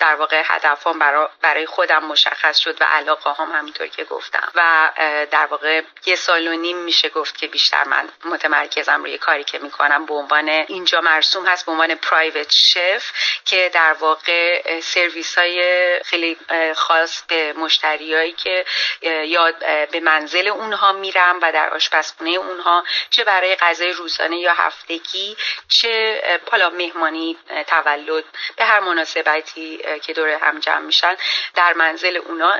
[0.00, 0.98] در واقع هدفم
[1.42, 4.52] برای خودم مشخص شد و علاقه هم همینطور که گفتم.
[4.54, 4.90] و
[5.30, 9.58] در واقع یه سال و نیم میشه گفت که بیشتر من متمرکزم روی کاری که
[9.58, 13.12] می‌کنم به عنوان اینجا مرسوم هست به عنوان پرایوت شف
[13.44, 15.60] که در واقع سرویس های
[16.04, 16.36] خیلی
[16.76, 18.64] خاص به مشتریایی که
[19.02, 19.52] یا
[19.92, 25.36] به منزل اونها میرم و در آشپزخونه اونها چه برای غذای روزانه یا هفتگی
[25.68, 28.24] چه حالا مهمانی تولد
[28.56, 31.16] به هر مناسبتی که دور هم جمع میشن
[31.54, 32.52] در منزل اونا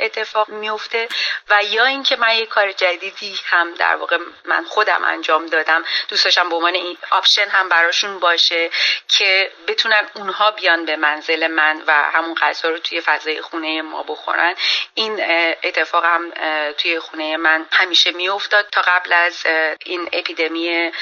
[0.00, 1.08] اتفاق میفته
[1.48, 5.84] و یا اینکه من یه کار جدیدی هم در واقع من خودم انجام دادم.
[6.08, 8.70] دوست داشتم به عنوان این آپشن هم براشون باشه
[9.08, 14.02] که بتونن اونها بیان به منزل من و همون غذا رو توی فضای خونه ما
[14.02, 14.54] بخورن.
[14.94, 15.20] این
[15.62, 16.32] اتفاق هم
[16.72, 19.46] توی خونه من همیشه میافتاد تا قبل از
[19.84, 20.92] این اپیدمی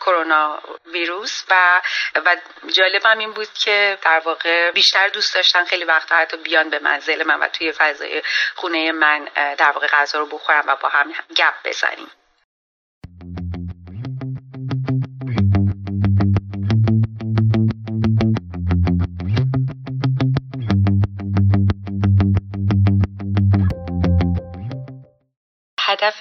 [0.00, 1.80] کرونا ویروس و
[2.24, 2.36] و
[2.72, 7.22] جالبم این بود که در واقع بیشتر دوست داشتن خیلی وقتا حتی بیان به منزل
[7.22, 8.22] من و توی فضای
[8.54, 12.10] خونه من در واقع غذا رو بخورم و با هم گپ بزنیم.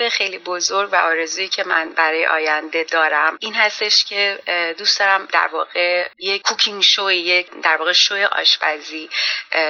[0.10, 4.40] خیلی بزرگ و آرزویی که من برای آینده دارم این هستش که
[4.78, 9.10] دوست دارم در واقع یک کوکینگ شو یک در واقع شو آشپزی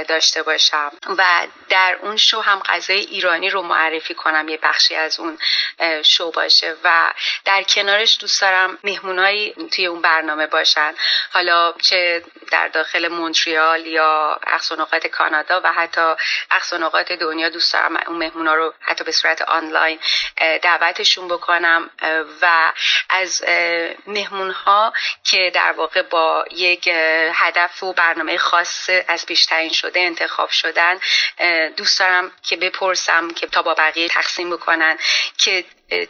[0.08, 5.20] داشته باشم و در اون شو هم غذای ایرانی رو معرفی کنم یه بخشی از
[5.20, 5.38] اون
[6.04, 7.14] شو باشه و
[7.46, 10.94] در کنارش دوست دارم مهمونایی توی اون برنامه باشن.
[11.32, 16.16] حالا چه در داخل مونتریال یا اقصانقات کانادا و حتی
[16.52, 20.00] اقصانقات دنیا دوست دارم اون مهمونا رو حتی به صورت آنلاین
[20.62, 21.90] دعوتشون بکنم
[22.42, 22.74] و
[23.10, 23.44] از
[24.08, 26.90] مهمون ها که در واقع با یک
[27.34, 31.00] هدف و برنامه خاص از پیش تعیین شده انتخاب شدن
[31.78, 34.98] دوست دارم که بپرسم که تا با بقیه تقسیم بکنن
[35.38, 35.66] که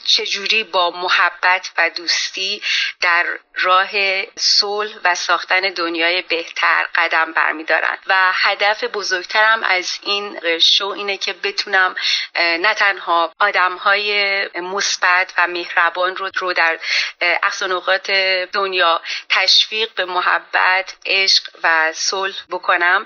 [0.06, 2.62] چجوری با محبت و دوستی
[3.02, 3.26] در
[3.56, 3.90] راه
[4.36, 11.34] صلح و ساختن دنیای بهتر قدم برمیدارن و هدف بزرگترم از این شو اینه که
[11.34, 11.96] بتونم
[12.36, 16.80] نه تنها آدم های مثبت و مهربان رو, رو در
[17.22, 18.12] اقصانقات
[18.54, 23.06] دنیا تشویق به محبت عشق و صلح بکنم.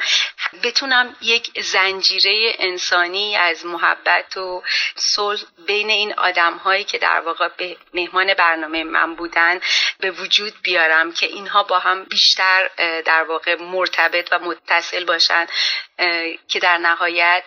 [0.63, 4.63] بتونم یک زنجیره انسانی از محبت و
[4.95, 9.59] صلح بین این آدم هایی که در واقع به مهمان برنامه من بودن
[9.99, 12.69] به وجود بیارم که اینها با هم بیشتر
[13.05, 15.47] در واقع مرتبط و متصل باشن
[16.47, 17.43] که در نهایت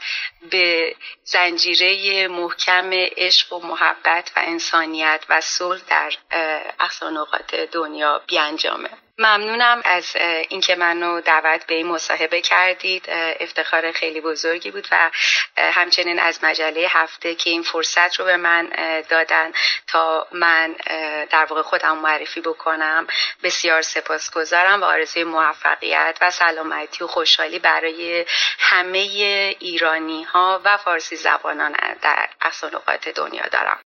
[0.50, 6.12] به زنجیره محکم عشق و محبت و انسانیت و صلح در
[6.80, 8.90] اقصانقات دنیا بیانجامه.
[9.18, 10.16] ممنونم از
[10.48, 13.04] اینکه منو دعوت به این مصاحبه کردید.
[13.40, 15.10] افتخار خیلی بزرگی بود و
[15.56, 18.68] همچنین از مجله هفته که این فرصت رو به من
[19.08, 19.52] دادن
[19.86, 20.72] تا من
[21.30, 23.06] در واقع خودم معرفی بکنم
[23.42, 28.26] بسیار سپاسگزارم و آرزوی موفقیت و سلامتی و خوشحالی برای
[28.58, 28.98] همه
[29.58, 33.80] ایرانی ها و فارسی زبانان در اقصانقات دنیا دارم.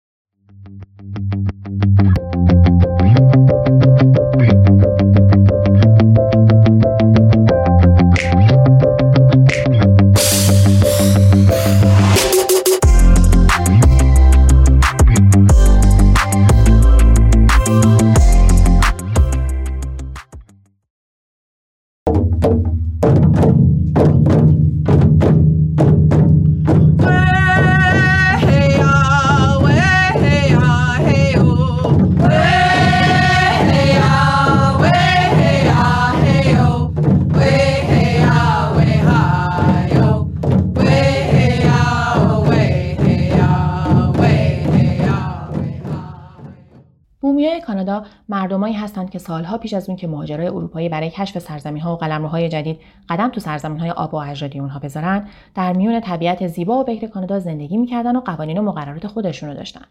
[49.67, 53.91] پیش از اون که مهاجرای اروپایی برای کشف سرزمین‌ها و قلمروهای جدید قدم تو سرزمین‌های
[53.91, 58.21] آب و اجدادی اونها بذارن در میون طبیعت زیبا و بکر کانادا زندگی می‌کردن و
[58.21, 59.85] قوانین و مقررات خودشونو داشتن.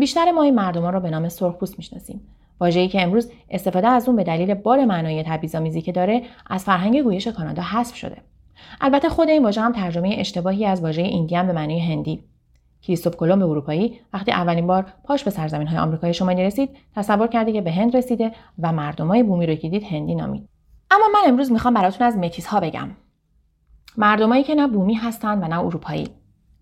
[0.00, 2.20] بیشتر ما این مردمان رو به نام سرخپوست می‌شناسیم.
[2.60, 7.02] واژه‌ای که امروز استفاده از اون به دلیل بار معنای تبعیض‌آمیزی که داره از فرهنگ
[7.02, 8.16] گویش کانادا حذف شده.
[8.80, 12.24] البته خود این واژه هم ترجمه اشتباهی از واژه ایندیان به معنای هندی.
[12.82, 17.52] کریستوف کلمب اروپایی وقتی اولین بار پاش به سرزمین های آمریکای شمالی رسید تصور کرده
[17.52, 20.48] که به هند رسیده و مردمای بومی رو که دید هندی نامید.
[20.90, 22.90] اما من امروز می‌خوام براتون از متیس ها بگم.
[23.96, 26.08] مردمایی که نه بومی هستند و نه اروپایی.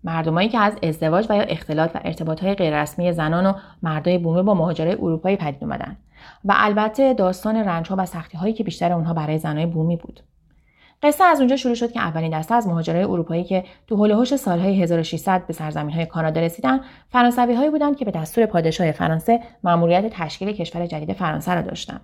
[0.03, 3.53] مردمایی که از ازدواج و یا اختلاط و ارتباط های غیررسمی زنان و
[3.83, 5.97] مردای بومی با مهاجرای اروپایی پدید اومدن.
[6.45, 10.19] و البته داستان رنج ها و سختی هایی که بیشتر اونها برای زنای بومی بود.
[11.03, 14.83] قصه از اونجا شروع شد که اولین دسته از مهاجرای اروپایی که تو هوش سالهای
[14.83, 16.79] 1600 به سرزمین‌های کانادا رسیدن
[17.09, 22.01] فرانسوی‌هایی بودند که به دستور پادشاه فرانسه مأموریت تشکیل کشور جدید فرانسه را داشتند.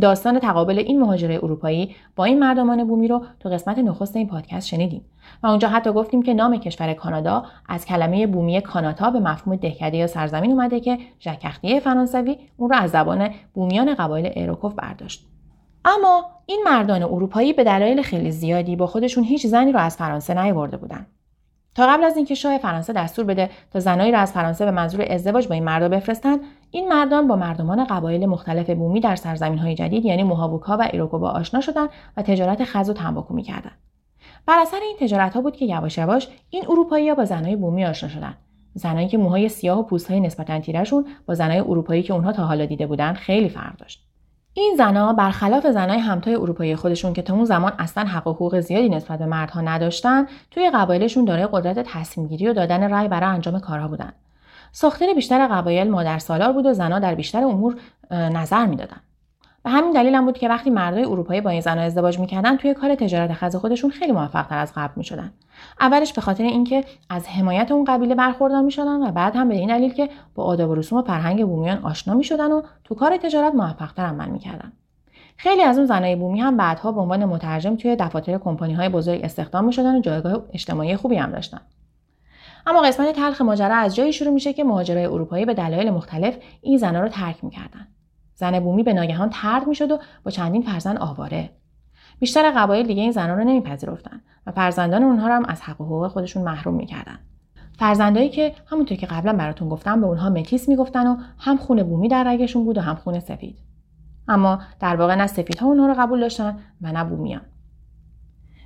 [0.00, 4.66] داستان تقابل این مهاجرای اروپایی با این مردمان بومی رو تو قسمت نخست این پادکست
[4.66, 5.04] شنیدیم
[5.42, 9.96] و اونجا حتی گفتیم که نام کشور کانادا از کلمه بومی کاناتا به مفهوم دهکده
[9.96, 15.26] یا سرزمین اومده که ژکختیه فرانسوی اون رو از زبان بومیان قبایل ایروکوف برداشت
[15.86, 20.42] اما این مردان اروپایی به دلایل خیلی زیادی با خودشون هیچ زنی رو از فرانسه
[20.42, 21.06] نیاورده بودن.
[21.74, 25.06] تا قبل از اینکه شاه فرانسه دستور بده تا زنایی را از فرانسه به منظور
[25.10, 29.74] ازدواج با این مردا بفرستند این مردان با مردمان قبایل مختلف بومی در سرزمین های
[29.74, 33.78] جدید یعنی موهاووکا و ایروکوبا آشنا شدند و تجارت خز و تنباکو می‌کردند.
[34.46, 37.84] بر اثر این تجارت ها بود که یواش یواش این اروپایی ها با زنهای بومی
[37.84, 38.36] آشنا شدند.
[38.74, 42.44] زنایی که موهای سیاه و پوست های نسبتا تیرشون با زنای اروپایی که اونها تا
[42.44, 44.05] حالا دیده بودند خیلی فرق داشت.
[44.58, 48.60] این زنها برخلاف زنای همتای اروپایی خودشون که تا اون زمان اصلا حق و حقوق
[48.60, 53.60] زیادی نسبت به مردها نداشتن توی قبایلشون دارای قدرت تصمیمگیری و دادن رأی برای انجام
[53.60, 54.12] کارها بودن.
[54.72, 57.76] ساختار بیشتر قبایل مادر سالار بود و زنها در بیشتر امور
[58.10, 59.00] نظر می‌دادن.
[59.66, 62.74] به همین دلیل هم بود که وقتی مردای اروپایی با این زنها ازدواج می‌کردن توی
[62.74, 65.32] کار تجارت خز خودشون خیلی موفقتر از قبل می‌شدن.
[65.80, 69.68] اولش به خاطر اینکه از حمایت اون قبیله برخوردار می‌شدن و بعد هم به این
[69.68, 73.54] دلیل که با آداب و رسوم و فرهنگ بومیان آشنا می‌شدن و تو کار تجارت
[73.54, 74.72] موفقتر عمل می‌کردن.
[75.36, 79.20] خیلی از اون زنای بومی هم بعدها به عنوان مترجم توی دفاتر کمپانی های بزرگ
[79.24, 81.60] استخدام می‌شدن و جایگاه اجتماعی خوبی هم داشتن.
[82.66, 86.78] اما قسمت تلخ ماجرا از جایی شروع میشه که مهاجرای اروپایی به دلایل مختلف این
[86.78, 87.88] زنها رو ترک می‌کردن.
[88.36, 91.50] زن بومی به ناگهان ترد می‌شد و با چندین فرزند آواره.
[92.18, 95.84] بیشتر قبایل دیگه این زنان رو نمیپذیرفتن و فرزندان اونها رو هم از حق و
[95.84, 97.18] حقوق خودشون محروم می‌کردن.
[97.78, 102.08] فرزندایی که همونطور که قبلا براتون گفتم به اونها متیس می‌گفتن و هم خون بومی
[102.08, 103.58] در رگشون بود و هم خون سفید.
[104.28, 107.42] اما در واقع نه سفیدها اونها رو قبول داشتن و نه بومیان.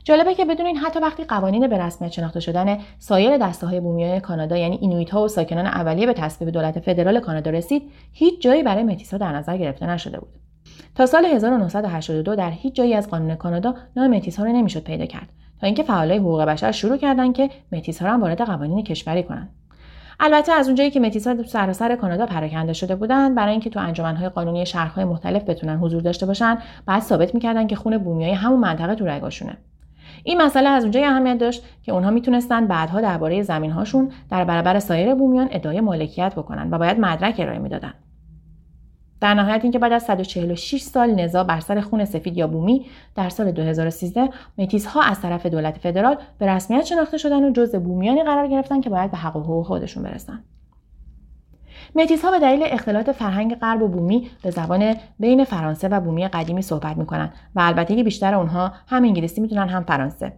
[0.04, 4.56] جالبه که بدونین حتی وقتی قوانین به رسمیت شناخته شدن سایر دسته های بومیای کانادا
[4.56, 7.82] یعنی اینویت ها و ساکنان اولیه به تصویب دولت فدرال کانادا رسید
[8.12, 10.30] هیچ جایی برای متیسا در نظر گرفته نشده بود.
[10.94, 15.06] تا سال 1982 در هیچ جایی از قانون کانادا نام متیس ها رو نمی‌شد پیدا
[15.06, 15.28] کرد.
[15.60, 19.48] تا اینکه فعالای حقوق بشر شروع کردند که متیس ها را وارد قوانین کشوری کنند
[20.20, 24.28] البته از اونجایی که متیس ها سراسر کانادا پراکنده شده بودند برای اینکه تو انجمنهای
[24.28, 28.94] قانونی شهرهای مختلف بتونن حضور داشته باشن بعد ثابت می‌کردن که خون بومیای همون منطقه
[28.94, 29.56] تو رگاشونه.
[30.24, 35.14] این مسئله از اونجای اهمیت داشت که اونها می‌تونستند بعدها درباره زمینهاشون در برابر سایر
[35.14, 37.92] بومیان ادعای مالکیت بکنن و باید مدرک ارائه می‌دادن
[39.20, 43.28] در نهایت اینکه بعد از 146 سال نزاع بر سر خون سفید یا بومی در
[43.28, 48.22] سال 2013 متیس ها از طرف دولت فدرال به رسمیت شناخته شدن و جزء بومیانی
[48.22, 50.44] قرار گرفتن که باید به حق و حقوق خودشون برسن.
[51.94, 56.28] متیس ها به دلیل اختلاط فرهنگ غرب و بومی به زبان بین فرانسه و بومی
[56.28, 60.32] قدیمی صحبت می‌کنن و البته که بیشتر اونها هم انگلیسی می‌تونن هم فرانسه.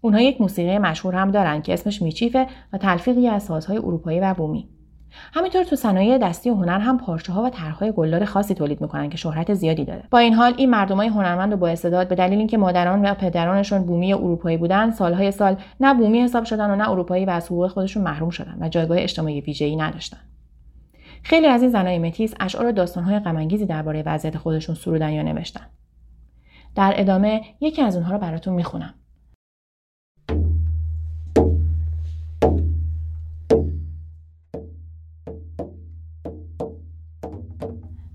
[0.00, 4.34] اونها یک موسیقی مشهور هم دارن که اسمش میچیفه و تلفیقی از سازهای اروپایی و
[4.34, 4.68] بومی.
[5.32, 9.08] همینطور تو صنایع دستی و هنر هم پارچه ها و طرحهای گلدار خاصی تولید می‌کنن
[9.08, 12.38] که شهرت زیادی داره با این حال این مردمای هنرمند و با استعداد به دلیل
[12.38, 16.90] اینکه مادران و پدرانشون بومی اروپایی بودن سالهای سال نه بومی حساب شدن و نه
[16.90, 20.18] اروپایی و از حقوق خودشون محروم شدن و جایگاه اجتماعی ویژه‌ای نداشتن
[21.24, 25.66] خیلی از این زنای متیس اشعار و داستانهای غمانگیزی درباره وضعیت خودشون سرودن یا نوشتن.
[26.74, 28.94] در ادامه یکی از اونها رو براتون می‌خونم.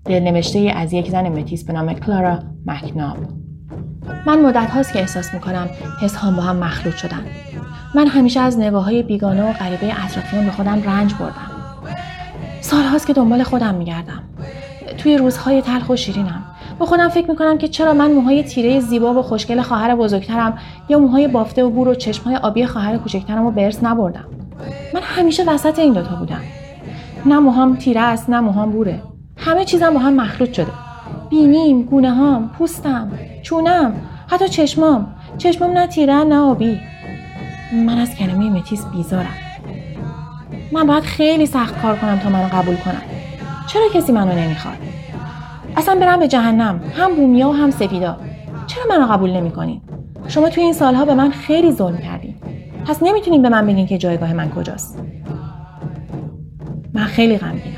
[0.05, 3.17] دلنوشته از یک زن متیس به نام کلارا مکناب.
[4.27, 5.69] من مدت هاست که احساس می‌کنم
[6.01, 7.25] حس هم با هم مخلوط شدن.
[7.95, 11.48] من همیشه از نگاه های بیگانه و غریبه اطرافیان به خودم رنج بردم.
[12.61, 14.23] سال هاست که دنبال خودم میگردم.
[14.97, 16.43] توی روزهای تلخ و شیرینم.
[16.79, 20.57] با خودم فکر می‌کنم که چرا من موهای تیره زیبا و خوشگل خواهر بزرگترم
[20.89, 24.25] یا موهای بافته و بور و چشمهای آبی خواهر کوچکترم رو برس نبردم.
[24.93, 26.41] من همیشه وسط این دوتا بودم.
[27.25, 29.01] نه موهام تیره است نه موهام بوره.
[29.37, 30.71] همه چیزم با هم مخلوط شده.
[31.29, 33.11] بینیم گونه هام پوستم
[33.43, 33.93] چونم
[34.27, 35.07] حتی چشمام.
[35.37, 36.79] چشمام نه تیره نه آبی.
[37.85, 39.48] من از کلمه متیس بیزارم.
[40.71, 43.01] من باید خیلی سخت کار کنم تا منو قبول کنم
[43.67, 44.77] چرا کسی منو نمی‌خواد؟
[45.77, 46.81] اصلا برم به جهنم.
[46.97, 48.17] هم بومیا و هم سفیدا
[48.67, 49.81] چرا منو قبول نمی‌کنین
[50.27, 52.35] شما توی این سالها به من خیلی ظلم کردین
[52.85, 54.99] پس نمی‌تونین به من بگین که جایگاه من کجاست.
[56.93, 57.75] من خیلی غمگینم.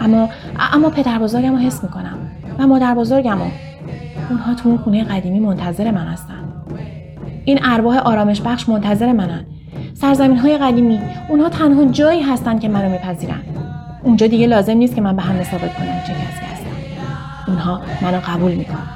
[0.00, 0.28] اما
[0.72, 2.18] اما پدر بزرگم رو حس می‌کنم.
[2.58, 3.46] و مادر بزرگم رو.
[4.30, 6.52] اونها تو اون خونه قدیمی منتظر من هستن.
[7.44, 9.46] این ارواح آرامش بخش منتظر منن.
[10.00, 13.40] سرزمین های قدیمی اونها تنها جایی هستن که منو میپذیرن.
[14.02, 16.66] اونجا دیگه لازم نیست که من به همه ثابت کنم چه کسی هستم.
[17.46, 18.95] اونها منو قبول می‌کنن.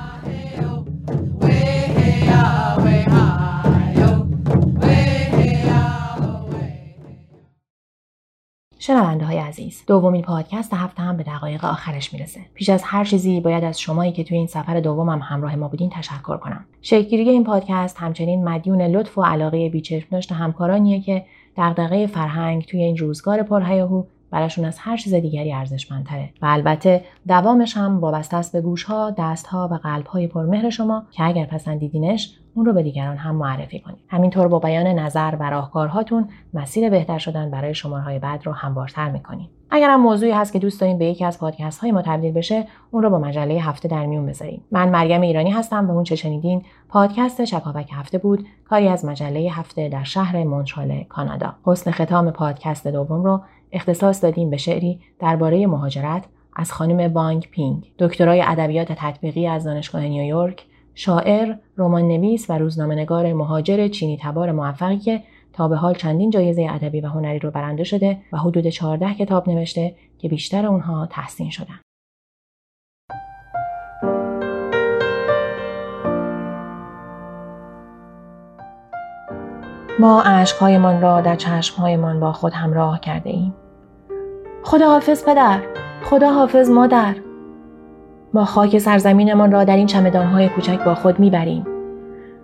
[8.83, 12.41] شنونده های عزیز دومین پادکست هفته هم به دقایق آخرش می‌رسه.
[12.55, 15.69] پیش از هر چیزی باید از شمایی که توی این سفر دومم هم همراه ما
[15.69, 16.65] بودین تشکر کنم.
[16.83, 21.25] شکلگیری این پادکست همچنین مدیون لطف و علاقه بیچشم داشت همکارانیه که
[21.57, 26.31] دغدغه فرهنگ توی این روزگار پرهیاهو براشون از هر چیز دیگری ارزشمندتره.
[26.43, 31.47] و البته دوامش هم وابسته است به گوشها دستها و قلبهای پرمهر شما که اگر
[31.47, 33.99] پسندیدینش اون رو به دیگران هم معرفی کنید.
[34.09, 39.51] همینطور با بیان نظر و راهکارهاتون مسیر بهتر شدن برای شمارهای بعد رو هموارتر می‌کنیم
[39.71, 42.67] اگر هم موضوعی هست که دوست دارین به یکی از پادکست های ما تبدیل بشه
[42.91, 44.61] اون رو با مجله هفته در میون بذارین.
[44.71, 49.41] من مریم ایرانی هستم و اون چه شنیدین پادکست شکاوک هفته بود کاری از مجله
[49.53, 51.55] هفته در شهر مونترال کانادا.
[51.65, 53.41] حسن ختام پادکست دوم رو
[53.73, 56.25] اختصاص دادیم به شعری درباره مهاجرت
[56.57, 57.93] از خانم وانگ پینگ.
[57.99, 64.99] دکترای ادبیات تطبیقی از دانشگاه نیویورک شاعر، رمان نویس و روزنامه‌نگار مهاجر چینی تبار موفقی
[64.99, 65.23] که
[65.69, 69.95] به حال چندین جایزه ادبی و هنری رو برنده شده و حدود 14 کتاب نوشته
[70.19, 71.81] که بیشتر اونها تحسین شدن.
[80.01, 83.55] ما عشقهایمان را در چشمهایمان با خود همراه کرده ایم.
[84.65, 85.61] خدا حافظ پدر،
[86.05, 87.15] خدا حافظ مادر،
[88.35, 91.80] ما خاک سرزمینمان را در این چمدانهای کوچک با خود می‌بریم.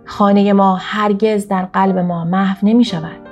[0.07, 3.27] خانه ما هرگز در قلب ما محو نمی شود.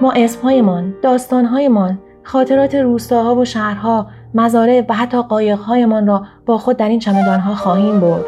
[0.00, 6.88] ما اسمهایمان، داستانهایمان، خاطرات روستاها و شهرها، مزارع و حتی قایقهایمان را با خود در
[6.88, 8.24] این چمدانها خواهیم برد.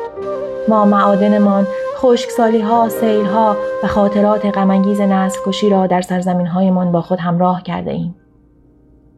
[0.69, 1.67] ما معادنمان،
[1.99, 7.63] خشکسالی ها، سیل ها و خاطرات غمانگیز نسل کشی را در سرزمین با خود همراه
[7.63, 8.15] کرده ایم.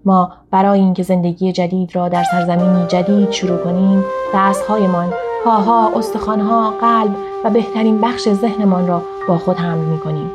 [0.05, 5.12] ما برای اینکه زندگی جدید را در سرزمینی جدید شروع کنیم دستهایمان
[5.45, 10.30] پاها استخوانها قلب و بهترین بخش ذهنمان را با خود حمل می کنیم.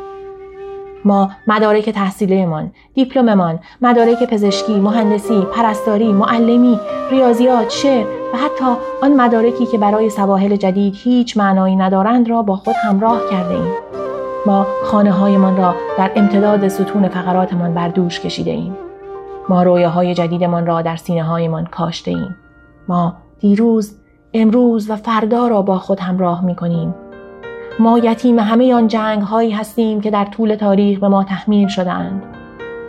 [1.04, 6.80] ما مدارک تحصیلیمان، دیپلممان، مدارک پزشکی، مهندسی، پرستاری، معلمی،
[7.10, 12.56] ریاضیات، شعر و حتی آن مدارکی که برای سواحل جدید هیچ معنایی ندارند را با
[12.56, 13.72] خود همراه کرده ایم.
[14.46, 18.76] ما خانه هایمان را در امتداد ستون فقراتمان بر دوش کشیده ایم.
[19.48, 22.36] ما رویاهای جدیدمان را در سینه هایمان کاشته ایم.
[22.88, 23.96] ما دیروز،
[24.34, 26.94] امروز و فردا را با خود همراه می کنیم.
[27.78, 32.22] ما یتیم همه آن جنگ هایی هستیم که در طول تاریخ به ما تحمیل شدند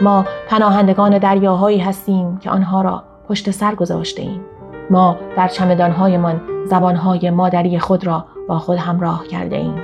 [0.02, 4.42] ما پناهندگان دریاهایی هستیم که آنها را پشت سر گذاشته ایم
[4.90, 9.76] ما در چمدانهایمان زبانهای مادری خود را با خود همراه کرده ایم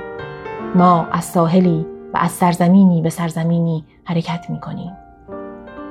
[0.74, 4.92] ما از ساحلی و از سرزمینی به سرزمینی حرکت می کنیم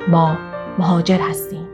[0.08, 0.38] ما
[0.80, 1.71] مهاجر هستیم.